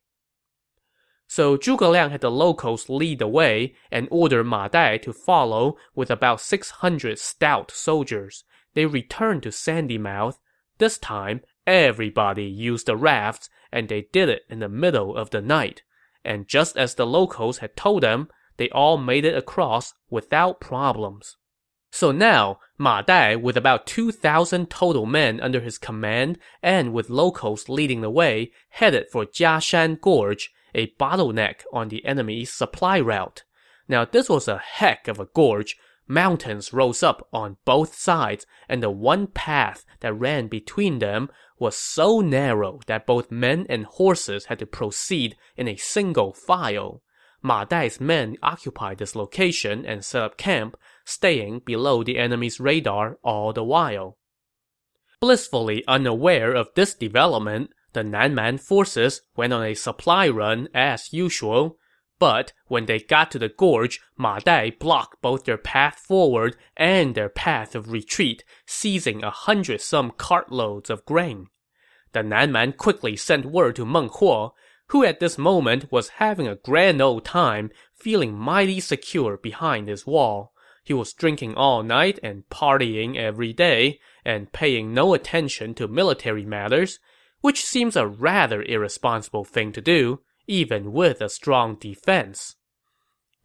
So 1.31 1.57
Zhuge 1.57 1.87
Liang 1.87 2.09
had 2.09 2.21
the 2.21 2.31
locals 2.31 2.89
lead 2.89 3.19
the 3.19 3.27
way 3.27 3.75
and 3.91 4.07
ordered 4.09 4.45
Ma 4.45 4.67
Dai 4.67 4.97
to 4.97 5.13
follow 5.13 5.77
with 5.93 6.09
about 6.09 6.41
600 6.41 7.19
stout 7.19 7.69
soldiers. 7.69 8.43
They 8.73 8.87
returned 8.87 9.43
to 9.43 9.51
Sandy 9.51 9.99
Mouth. 9.99 10.39
This 10.79 10.97
time, 10.97 11.41
everybody 11.67 12.45
used 12.45 12.87
the 12.87 12.97
rafts, 12.97 13.47
and 13.71 13.87
they 13.87 14.07
did 14.11 14.27
it 14.27 14.41
in 14.49 14.57
the 14.57 14.67
middle 14.67 15.15
of 15.15 15.29
the 15.29 15.39
night. 15.39 15.83
And 16.25 16.47
just 16.47 16.75
as 16.75 16.95
the 16.95 17.05
locals 17.05 17.59
had 17.59 17.75
told 17.75 18.01
them, 18.01 18.29
they 18.57 18.69
all 18.71 18.97
made 18.97 19.23
it 19.23 19.37
across 19.37 19.93
without 20.09 20.59
problems. 20.59 21.37
So 21.91 22.11
now, 22.11 22.59
Ma 22.77 23.01
Dai, 23.01 23.35
with 23.35 23.57
about 23.57 23.87
2,000 23.87 24.69
total 24.69 25.05
men 25.05 25.41
under 25.41 25.59
his 25.59 25.77
command 25.77 26.37
and 26.61 26.93
with 26.93 27.09
locals 27.09 27.67
leading 27.67 28.01
the 28.01 28.09
way, 28.09 28.51
headed 28.69 29.07
for 29.11 29.25
Jiashan 29.25 29.99
Gorge, 29.99 30.51
a 30.75 30.93
bottleneck 30.99 31.63
on 31.73 31.89
the 31.89 32.05
enemy's 32.05 32.53
supply 32.53 32.99
route. 32.99 33.43
Now, 33.87 34.05
this 34.05 34.29
was 34.29 34.47
a 34.47 34.59
heck 34.59 35.07
of 35.07 35.19
a 35.19 35.25
gorge. 35.25 35.77
Mountains 36.07 36.73
rose 36.73 37.03
up 37.03 37.27
on 37.33 37.57
both 37.65 37.95
sides, 37.95 38.45
and 38.67 38.81
the 38.81 38.91
one 38.91 39.27
path 39.27 39.83
that 39.99 40.13
ran 40.13 40.47
between 40.47 40.99
them 40.99 41.29
was 41.57 41.75
so 41.75 42.21
narrow 42.21 42.79
that 42.87 43.05
both 43.05 43.31
men 43.31 43.65
and 43.67 43.85
horses 43.85 44.45
had 44.45 44.59
to 44.59 44.65
proceed 44.65 45.35
in 45.57 45.67
a 45.67 45.75
single 45.75 46.33
file. 46.33 47.01
Ma 47.41 47.63
Dai's 47.63 48.01
men 48.01 48.35
occupied 48.43 48.97
this 48.97 49.15
location 49.15 49.85
and 49.85 50.03
set 50.03 50.21
up 50.21 50.37
camp, 50.37 50.75
staying 51.05 51.61
below 51.65 52.03
the 52.03 52.17
enemy's 52.17 52.59
radar 52.59 53.17
all 53.23 53.53
the 53.53 53.63
while. 53.63 54.17
Blissfully 55.21 55.83
unaware 55.87 56.53
of 56.53 56.69
this 56.75 56.93
development, 56.93 57.71
the 57.93 58.03
Nan 58.03 58.35
Man 58.35 58.57
forces 58.57 59.21
went 59.35 59.53
on 59.53 59.63
a 59.63 59.73
supply 59.73 60.27
run 60.29 60.67
as 60.73 61.11
usual, 61.11 61.77
but 62.19 62.53
when 62.67 62.85
they 62.85 62.99
got 62.99 63.31
to 63.31 63.39
the 63.39 63.49
gorge, 63.49 63.99
Ma 64.17 64.39
Dai 64.39 64.71
blocked 64.71 65.21
both 65.21 65.45
their 65.45 65.57
path 65.57 65.95
forward 65.95 66.57
and 66.75 67.15
their 67.15 67.29
path 67.29 67.75
of 67.75 67.91
retreat, 67.91 68.43
seizing 68.65 69.23
a 69.23 69.29
hundred 69.29 69.81
some 69.81 70.11
cartloads 70.11 70.89
of 70.89 71.05
grain. 71.05 71.47
The 72.11 72.23
Nan 72.23 72.51
Man 72.51 72.73
quickly 72.73 73.15
sent 73.15 73.45
word 73.45 73.75
to 73.77 73.85
Meng 73.85 74.09
Huo, 74.09 74.51
who 74.89 75.03
at 75.03 75.19
this 75.19 75.37
moment 75.37 75.91
was 75.91 76.09
having 76.09 76.47
a 76.47 76.55
grand 76.55 77.01
old 77.01 77.23
time, 77.25 77.71
feeling 77.93 78.37
mighty 78.37 78.79
secure 78.79 79.37
behind 79.37 79.87
his 79.87 80.05
wall. 80.05 80.53
He 80.83 80.93
was 80.93 81.13
drinking 81.13 81.55
all 81.55 81.83
night 81.83 82.19
and 82.23 82.43
partying 82.49 83.15
every 83.15 83.53
day, 83.53 83.99
and 84.25 84.51
paying 84.51 84.93
no 84.93 85.13
attention 85.13 85.75
to 85.75 85.87
military 85.87 86.45
matters, 86.45 86.99
which 87.41 87.63
seems 87.63 87.95
a 87.95 88.07
rather 88.07 88.63
irresponsible 88.63 89.45
thing 89.45 89.71
to 89.73 89.81
do, 89.81 90.21
even 90.47 90.91
with 90.91 91.21
a 91.21 91.29
strong 91.29 91.75
defense. 91.75 92.55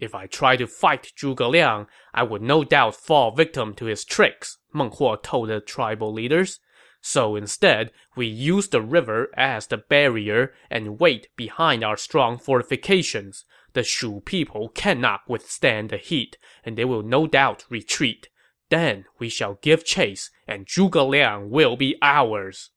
If 0.00 0.14
I 0.14 0.26
try 0.26 0.56
to 0.56 0.66
fight 0.66 1.12
Zhuge 1.16 1.48
Liang, 1.48 1.86
I 2.12 2.22
would 2.22 2.42
no 2.42 2.64
doubt 2.64 2.96
fall 2.96 3.34
victim 3.34 3.74
to 3.74 3.84
his 3.84 4.04
tricks, 4.04 4.58
Meng 4.72 4.90
Huo 4.90 5.22
told 5.22 5.50
the 5.50 5.60
tribal 5.60 6.12
leaders. 6.12 6.58
So 7.06 7.36
instead, 7.36 7.90
we 8.16 8.26
use 8.26 8.68
the 8.68 8.80
river 8.80 9.28
as 9.36 9.66
the 9.66 9.76
barrier 9.76 10.54
and 10.70 10.98
wait 10.98 11.28
behind 11.36 11.84
our 11.84 11.98
strong 11.98 12.38
fortifications. 12.38 13.44
The 13.74 13.82
Shu 13.82 14.22
people 14.22 14.70
cannot 14.70 15.20
withstand 15.28 15.90
the 15.90 15.98
heat, 15.98 16.38
and 16.64 16.78
they 16.78 16.86
will 16.86 17.02
no 17.02 17.26
doubt 17.26 17.66
retreat. 17.68 18.30
Then 18.70 19.04
we 19.18 19.28
shall 19.28 19.58
give 19.60 19.84
chase, 19.84 20.30
and 20.48 20.66
Zhuge 20.66 21.06
Liang 21.06 21.50
will 21.50 21.76
be 21.76 21.98
ours. 22.00 22.70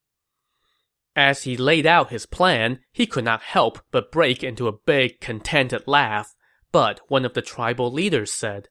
As 1.15 1.43
he 1.43 1.55
laid 1.55 1.85
out 1.85 2.09
his 2.09 2.25
plan, 2.25 2.79
he 2.91 3.05
could 3.05 3.23
not 3.23 3.41
help 3.41 3.79
but 3.91 4.11
break 4.11 4.43
into 4.43 4.67
a 4.67 4.77
big, 4.77 5.21
contented 5.21 5.83
laugh. 5.87 6.35
But 6.73 6.99
one 7.07 7.23
of 7.23 7.33
the 7.33 7.41
tribal 7.41 7.93
leaders 7.93 8.33
said, 8.33 8.67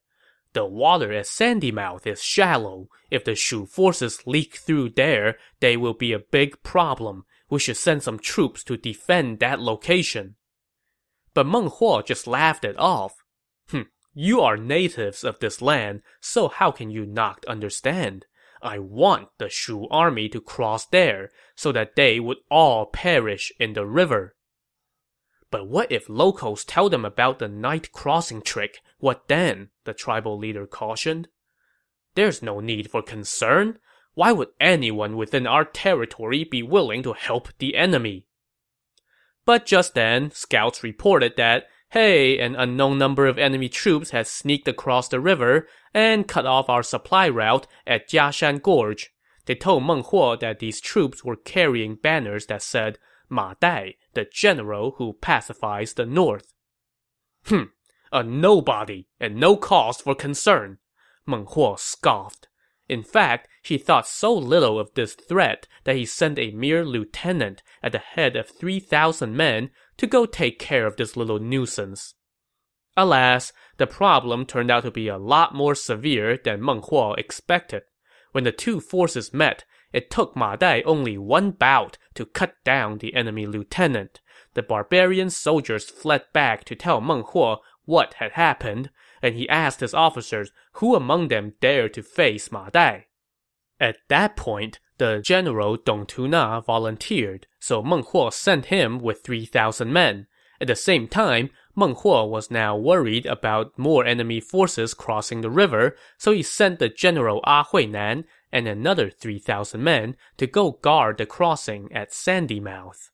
The 0.57 0.65
water 0.65 1.13
at 1.13 1.27
Sandymouth 1.27 2.07
is 2.07 2.23
shallow. 2.23 2.89
If 3.11 3.25
the 3.25 3.35
Shu 3.35 3.67
forces 3.67 4.27
leak 4.27 4.57
through 4.57 4.89
there, 4.89 5.37
they 5.61 5.77
will 5.77 5.93
be 5.93 6.15
a 6.15 6.19
big 6.19 6.63
problem. 6.63 7.27
We 7.51 7.59
should 7.59 7.77
send 7.77 8.03
some 8.03 8.19
troops 8.19 8.65
to 8.65 8.79
defend 8.79 9.41
that 9.41 9.61
location. 9.61 10.37
But 11.35 11.45
Meng 11.45 11.69
Huo 11.69 12.03
just 12.03 12.27
laughed 12.27 12.65
it 12.65 12.75
off. 12.79 13.17
Hm, 13.69 13.89
you 14.15 14.41
are 14.41 14.57
natives 14.57 15.25
of 15.25 15.41
this 15.41 15.61
land, 15.61 16.01
so 16.23 16.49
how 16.49 16.71
can 16.71 16.89
you 16.89 17.05
not 17.05 17.45
understand? 17.45 18.25
I 18.63 18.79
want 18.79 19.29
the 19.37 19.51
Shu 19.51 19.87
army 19.89 20.31
to 20.31 20.41
cross 20.41 20.87
there, 20.87 21.29
so 21.55 21.71
that 21.73 21.97
they 21.97 22.19
would 22.19 22.39
all 22.51 22.87
perish 22.87 23.53
in 23.61 23.75
the 23.75 23.85
river. 23.85 24.35
But 25.51 25.69
what 25.69 25.93
if 25.93 26.09
locals 26.09 26.65
tell 26.65 26.89
them 26.89 27.05
about 27.05 27.41
the 27.41 27.49
night 27.49 27.93
crossing 27.93 28.41
trick? 28.41 28.79
What 28.99 29.29
then? 29.29 29.71
The 29.85 29.95
tribal 29.95 30.39
leader 30.39 30.67
cautioned. 30.67 31.29
There's 32.15 32.43
no 32.43 32.61
need 32.61 32.91
for 32.91 33.03
concern. 33.03 33.79
Why 34.15 34.33
would 34.33 34.49
anyone 34.59 35.17
within 35.17 35.47
our 35.47 35.65
territory 35.65 36.45
be 36.45 36.63
willing 36.63 37.03
to 37.03 37.13
help 37.13 37.49
the 37.59 37.77
enemy? 37.77 38.27
But 39.45 39.67
just 39.67 39.95
then, 39.95 40.31
scouts 40.31 40.83
reported 40.83 41.35
that, 41.37 41.65
hey, 41.91 42.39
an 42.39 42.57
unknown 42.57 42.99
number 42.99 43.27
of 43.27 43.39
enemy 43.39 43.69
troops 43.69 44.11
had 44.11 44.27
sneaked 44.27 44.67
across 44.67 45.09
the 45.09 45.21
river 45.21 45.69
and 45.95 46.27
cut 46.27 46.47
off 46.47 46.69
our 46.69 46.83
supply 46.83 47.29
route 47.29 47.67
at 47.87 48.09
Jiashan 48.09 48.63
Gorge. 48.63 49.13
They 49.45 49.55
told 49.55 49.85
Meng 49.85 50.03
Huo 50.03 50.41
that 50.41 50.59
these 50.59 50.81
troops 50.81 51.23
were 51.23 51.37
carrying 51.37 51.95
banners 51.95 52.47
that 52.47 52.63
said, 52.63 52.99
Ma 53.29 53.55
Dai, 53.61 53.95
the 54.15 54.25
general 54.25 54.95
who 54.99 55.13
pacifies 55.13 55.95
the 55.95 56.07
north. 56.07 56.53
Hmm, 57.45 57.65
a 58.13 58.23
nobody 58.23 59.07
and 59.21 59.37
no 59.37 59.57
cause 59.57 60.01
for 60.01 60.15
concern. 60.15 60.79
Meng 61.27 61.47
Huo 61.47 61.79
scoffed. 61.79 62.49
In 62.89 63.03
fact, 63.03 63.49
he 63.63 63.79
thought 63.79 64.07
so 64.07 64.33
little 64.33 64.79
of 64.79 64.95
this 64.95 65.15
threat 65.15 65.67
that 65.85 65.97
he 65.97 66.07
sent 66.07 66.39
a 66.39 66.53
mere 66.53 66.85
lieutenant 66.85 67.63
at 67.83 67.93
the 67.93 67.99
head 67.99 68.37
of 68.37 68.49
3,000 68.49 69.37
men 69.37 69.71
to 69.97 70.07
go 70.07 70.25
take 70.25 70.59
care 70.59 70.87
of 70.87 70.97
this 70.97 71.17
little 71.17 71.41
nuisance. 71.41 72.15
Alas, 72.97 73.53
the 73.77 73.87
problem 73.87 74.47
turned 74.47 74.71
out 74.71 74.85
to 74.85 74.91
be 74.91 75.09
a 75.09 75.19
lot 75.19 75.55
more 75.55 75.75
severe 75.75 76.39
than 76.43 76.65
Meng 76.65 76.81
Huo 76.81 77.19
expected. 77.19 77.83
When 78.33 78.45
the 78.45 78.53
two 78.53 78.81
forces 78.81 79.35
met, 79.35 79.65
it 79.93 80.11
took 80.11 80.37
Ma 80.37 80.57
Dai 80.57 80.83
only 80.83 81.19
one 81.19 81.51
bout 81.51 81.99
to 82.15 82.25
cut 82.25 82.55
down 82.65 82.99
the 82.99 83.15
enemy 83.15 83.47
lieutenant. 83.47 84.21
The 84.55 84.63
barbarian 84.63 85.31
soldiers 85.31 85.91
fled 85.91 86.25
back 86.33 86.65
to 86.65 86.75
tell 86.75 87.01
Meng 87.01 87.25
Huo 87.25 87.59
what 87.87 88.15
had 88.15 88.33
happened, 88.33 88.91
and 89.23 89.35
he 89.35 89.49
asked 89.49 89.81
his 89.81 89.95
officers 89.95 90.53
who 90.75 90.95
among 90.95 91.29
them 91.29 91.55
dared 91.61 91.95
to 91.95 92.03
face 92.03 92.53
Ma 92.53 92.69
Dai. 92.69 93.07
At 93.81 93.97
that 94.09 94.37
point, 94.37 94.79
the 94.99 95.21
general 95.25 95.77
Dong 95.77 96.07
Tuna 96.07 96.63
volunteered, 96.67 97.47
so 97.59 97.83
Meng 97.83 98.05
Huo 98.05 98.33
sent 98.33 98.67
him 98.67 98.99
with 98.99 99.23
3,000 99.23 99.93
men. 99.93 100.27
At 100.61 100.69
the 100.69 100.77
same 100.77 101.07
time, 101.07 101.51
Meng 101.75 101.95
Huo 101.95 102.29
was 102.29 102.51
now 102.51 102.77
worried 102.77 103.27
about 103.27 103.79
more 103.79 104.07
enemy 104.07 104.41
forces 104.41 104.95
crossing 104.95 105.43
the 105.43 105.51
river, 105.51 105.97
so 106.17 106.33
he 106.33 106.43
sent 106.43 106.79
the 106.79 106.89
general 106.89 107.41
Ah 107.45 107.65
Huinan 107.65 108.25
and 108.51 108.67
another 108.67 109.11
3,000 109.11 109.83
men 109.83 110.17
to 110.39 110.47
go 110.47 110.73
guard 110.73 111.19
the 111.19 111.27
crossing 111.27 111.93
at 111.93 112.15
Sandy 112.15 112.61
Mouth. 112.61 113.11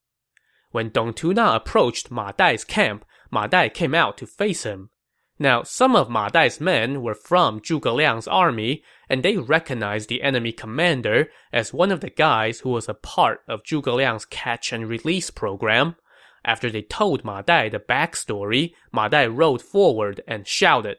When 0.70 0.90
Dong 0.90 1.12
Tuna 1.12 1.52
approached 1.54 2.12
Ma 2.12 2.30
Dai's 2.30 2.64
camp, 2.64 3.04
Ma 3.32 3.46
Dai 3.46 3.70
came 3.70 3.94
out 3.94 4.18
to 4.18 4.26
face 4.26 4.62
him. 4.64 4.90
Now, 5.38 5.62
some 5.62 5.96
of 5.96 6.10
Ma 6.10 6.28
Dai's 6.28 6.60
men 6.60 7.02
were 7.02 7.14
from 7.14 7.60
Zhuge 7.60 7.92
Liang's 7.92 8.28
army, 8.28 8.84
and 9.08 9.22
they 9.22 9.38
recognized 9.38 10.08
the 10.08 10.22
enemy 10.22 10.52
commander 10.52 11.30
as 11.52 11.72
one 11.72 11.90
of 11.90 12.00
the 12.00 12.10
guys 12.10 12.60
who 12.60 12.68
was 12.68 12.88
a 12.88 12.94
part 12.94 13.40
of 13.48 13.64
Zhuge 13.64 13.92
Liang's 13.92 14.26
catch 14.26 14.72
and 14.72 14.86
release 14.86 15.30
program. 15.30 15.96
After 16.44 16.70
they 16.70 16.82
told 16.82 17.24
Ma 17.24 17.40
Dai 17.40 17.70
the 17.70 17.78
backstory, 17.78 18.74
Ma 18.92 19.08
Dai 19.08 19.26
rode 19.26 19.62
forward 19.62 20.20
and 20.28 20.46
shouted, 20.46 20.98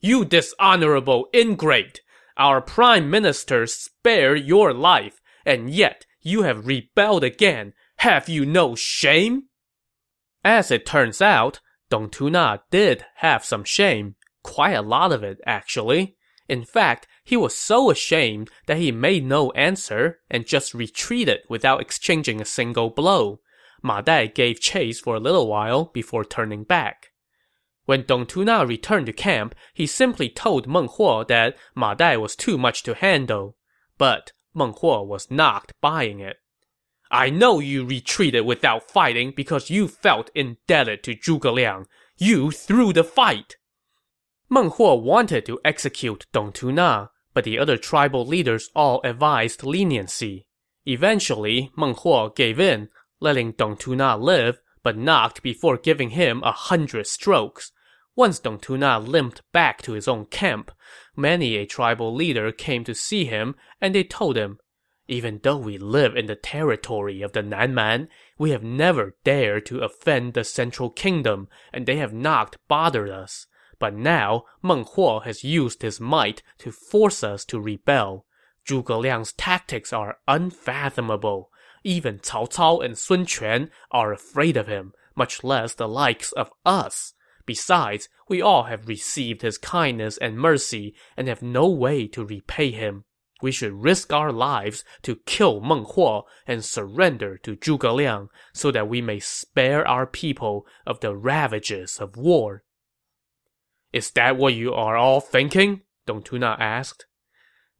You 0.00 0.24
dishonorable 0.24 1.28
ingrate! 1.32 2.00
Our 2.36 2.60
prime 2.60 3.08
minister 3.08 3.66
spared 3.66 4.44
your 4.44 4.74
life, 4.74 5.20
and 5.46 5.70
yet 5.70 6.04
you 6.20 6.42
have 6.42 6.66
rebelled 6.66 7.24
again. 7.24 7.72
Have 7.98 8.28
you 8.28 8.44
no 8.44 8.74
shame? 8.74 9.44
As 10.44 10.70
it 10.70 10.86
turns 10.86 11.20
out, 11.20 11.60
Dong 11.90 12.10
Tuna 12.10 12.62
did 12.70 13.04
have 13.16 13.44
some 13.44 13.64
shame. 13.64 14.16
Quite 14.42 14.72
a 14.72 14.82
lot 14.82 15.12
of 15.12 15.22
it, 15.22 15.40
actually. 15.46 16.16
In 16.48 16.64
fact, 16.64 17.06
he 17.24 17.36
was 17.36 17.56
so 17.56 17.90
ashamed 17.90 18.50
that 18.66 18.78
he 18.78 18.90
made 18.90 19.24
no 19.24 19.50
answer 19.52 20.20
and 20.30 20.46
just 20.46 20.74
retreated 20.74 21.40
without 21.48 21.80
exchanging 21.80 22.40
a 22.40 22.46
single 22.46 22.90
blow. 22.90 23.40
Ma 23.82 24.00
Dai 24.00 24.26
gave 24.26 24.60
chase 24.60 24.98
for 25.00 25.14
a 25.16 25.20
little 25.20 25.46
while 25.46 25.86
before 25.86 26.24
turning 26.24 26.64
back. 26.64 27.08
When 27.84 28.02
Dong 28.02 28.26
Tuna 28.26 28.66
returned 28.66 29.06
to 29.06 29.12
camp, 29.12 29.54
he 29.72 29.86
simply 29.86 30.28
told 30.28 30.66
Meng 30.66 30.88
Huo 30.88 31.26
that 31.28 31.56
Ma 31.74 31.94
Dai 31.94 32.16
was 32.16 32.36
too 32.36 32.58
much 32.58 32.82
to 32.82 32.94
handle. 32.94 33.56
But 33.96 34.32
Meng 34.54 34.74
Huo 34.74 35.06
was 35.06 35.30
not 35.30 35.72
buying 35.80 36.20
it. 36.20 36.36
I 37.10 37.30
know 37.30 37.58
you 37.58 37.84
retreated 37.84 38.44
without 38.44 38.90
fighting 38.90 39.32
because 39.34 39.70
you 39.70 39.88
felt 39.88 40.30
indebted 40.34 41.02
to 41.04 41.14
Zhuge 41.16 41.52
Liang. 41.52 41.86
You 42.18 42.50
threw 42.50 42.92
the 42.92 43.04
fight. 43.04 43.56
Meng 44.50 44.70
Huo 44.70 45.00
wanted 45.00 45.46
to 45.46 45.60
execute 45.64 46.26
Dong 46.32 46.52
Tuna, 46.52 47.10
but 47.34 47.44
the 47.44 47.58
other 47.58 47.76
tribal 47.76 48.26
leaders 48.26 48.70
all 48.74 49.00
advised 49.04 49.62
leniency. 49.62 50.46
Eventually, 50.86 51.70
Meng 51.76 51.94
Huo 51.94 52.34
gave 52.34 52.58
in, 52.58 52.88
letting 53.20 53.52
Dong 53.52 53.76
Tuna 53.76 54.16
live, 54.16 54.58
but 54.82 54.96
not 54.96 55.42
before 55.42 55.76
giving 55.76 56.10
him 56.10 56.42
a 56.42 56.52
hundred 56.52 57.06
strokes. 57.06 57.72
Once 58.16 58.38
Dong 58.38 58.58
Tuna 58.58 58.98
limped 58.98 59.42
back 59.52 59.80
to 59.82 59.92
his 59.92 60.08
own 60.08 60.26
camp, 60.26 60.72
many 61.14 61.56
a 61.56 61.66
tribal 61.66 62.14
leader 62.14 62.50
came 62.52 62.84
to 62.84 62.94
see 62.94 63.24
him, 63.24 63.54
and 63.80 63.94
they 63.94 64.04
told 64.04 64.36
him, 64.36 64.58
even 65.08 65.40
though 65.42 65.56
we 65.56 65.78
live 65.78 66.14
in 66.14 66.26
the 66.26 66.36
territory 66.36 67.22
of 67.22 67.32
the 67.32 67.42
Nan 67.42 67.74
Man, 67.74 68.08
we 68.36 68.50
have 68.50 68.62
never 68.62 69.16
dared 69.24 69.64
to 69.66 69.80
offend 69.80 70.34
the 70.34 70.44
central 70.44 70.90
kingdom, 70.90 71.48
and 71.72 71.86
they 71.86 71.96
have 71.96 72.12
not 72.12 72.56
bothered 72.68 73.08
us. 73.08 73.46
But 73.78 73.94
now, 73.94 74.44
Meng 74.62 74.84
Huo 74.84 75.24
has 75.24 75.42
used 75.42 75.82
his 75.82 75.98
might 75.98 76.42
to 76.58 76.70
force 76.70 77.24
us 77.24 77.44
to 77.46 77.58
rebel. 77.58 78.26
Zhuge 78.66 79.00
Liang's 79.00 79.32
tactics 79.32 79.92
are 79.94 80.18
unfathomable. 80.28 81.50
Even 81.84 82.18
Cao 82.18 82.52
Cao 82.52 82.84
and 82.84 82.98
Sun 82.98 83.26
Quan 83.26 83.70
are 83.90 84.12
afraid 84.12 84.58
of 84.58 84.66
him, 84.66 84.92
much 85.16 85.42
less 85.42 85.74
the 85.74 85.88
likes 85.88 86.32
of 86.32 86.50
us. 86.66 87.14
Besides, 87.46 88.10
we 88.28 88.42
all 88.42 88.64
have 88.64 88.88
received 88.88 89.40
his 89.40 89.56
kindness 89.56 90.18
and 90.18 90.36
mercy 90.36 90.94
and 91.16 91.28
have 91.28 91.40
no 91.40 91.66
way 91.66 92.06
to 92.08 92.24
repay 92.26 92.72
him. 92.72 93.04
We 93.40 93.52
should 93.52 93.72
risk 93.72 94.12
our 94.12 94.32
lives 94.32 94.84
to 95.02 95.16
kill 95.26 95.60
Meng 95.60 95.84
Huo 95.84 96.24
and 96.46 96.64
surrender 96.64 97.38
to 97.38 97.56
Zhuge 97.56 97.94
Liang 97.94 98.28
so 98.52 98.70
that 98.70 98.88
we 98.88 99.00
may 99.00 99.20
spare 99.20 99.86
our 99.86 100.06
people 100.06 100.66
of 100.86 101.00
the 101.00 101.14
ravages 101.14 101.98
of 102.00 102.16
war. 102.16 102.64
Is 103.92 104.10
that 104.12 104.36
what 104.36 104.54
you 104.54 104.74
are 104.74 104.96
all 104.96 105.20
thinking? 105.20 105.82
Dong 106.06 106.22
Tuna 106.22 106.56
asked. 106.58 107.06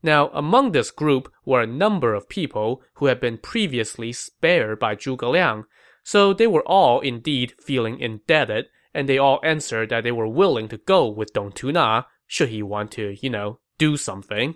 Now, 0.02 0.28
among 0.28 0.72
this 0.72 0.92
group 0.92 1.32
were 1.44 1.62
a 1.62 1.66
number 1.66 2.14
of 2.14 2.28
people 2.28 2.82
who 2.94 3.06
had 3.06 3.20
been 3.20 3.38
previously 3.38 4.12
spared 4.12 4.78
by 4.78 4.94
Zhuge 4.94 5.28
Liang, 5.28 5.64
so 6.04 6.32
they 6.32 6.46
were 6.46 6.66
all 6.66 7.00
indeed 7.00 7.54
feeling 7.60 7.98
indebted, 7.98 8.66
and 8.94 9.08
they 9.08 9.18
all 9.18 9.40
answered 9.42 9.90
that 9.90 10.04
they 10.04 10.12
were 10.12 10.28
willing 10.28 10.68
to 10.68 10.78
go 10.78 11.08
with 11.08 11.32
Dong 11.32 11.52
Tuna 11.52 12.06
should 12.26 12.50
he 12.50 12.62
want 12.62 12.92
to, 12.92 13.16
you 13.20 13.30
know, 13.30 13.58
do 13.76 13.96
something. 13.96 14.54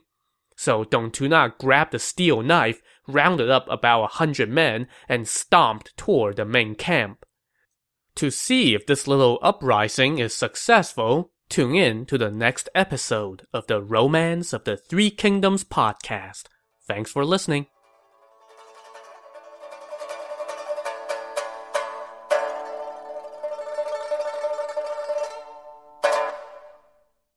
So 0.57 0.85
Dong 0.85 1.11
Tuna 1.11 1.55
grabbed 1.59 1.95
a 1.95 1.99
steel 1.99 2.43
knife, 2.43 2.81
rounded 3.07 3.51
up 3.51 3.67
about 3.69 4.05
a 4.05 4.15
hundred 4.19 4.49
men, 4.49 4.87
and 5.09 5.27
stomped 5.27 5.97
toward 5.97 6.37
the 6.37 6.45
main 6.45 6.75
camp. 6.75 7.25
To 8.17 8.31
see 8.31 8.75
if 8.75 8.87
this 8.87 9.09
little 9.09 9.38
uprising 9.43 10.19
is 10.19 10.35
successful, 10.35 11.33
tune 11.49 11.75
in 11.75 12.07
to 12.07 12.19
the 12.19 12.31
next 12.31 12.69
episode 12.75 13.47
of 13.53 13.67
the 13.67 13.83
Romance 13.83 14.53
of 14.53 14.65
the 14.65 14.77
Three 14.77 15.11
Kingdoms 15.11 15.65
podcast. 15.65 16.45
Thanks 16.87 17.11
for 17.11 17.25
listening. 17.25 17.67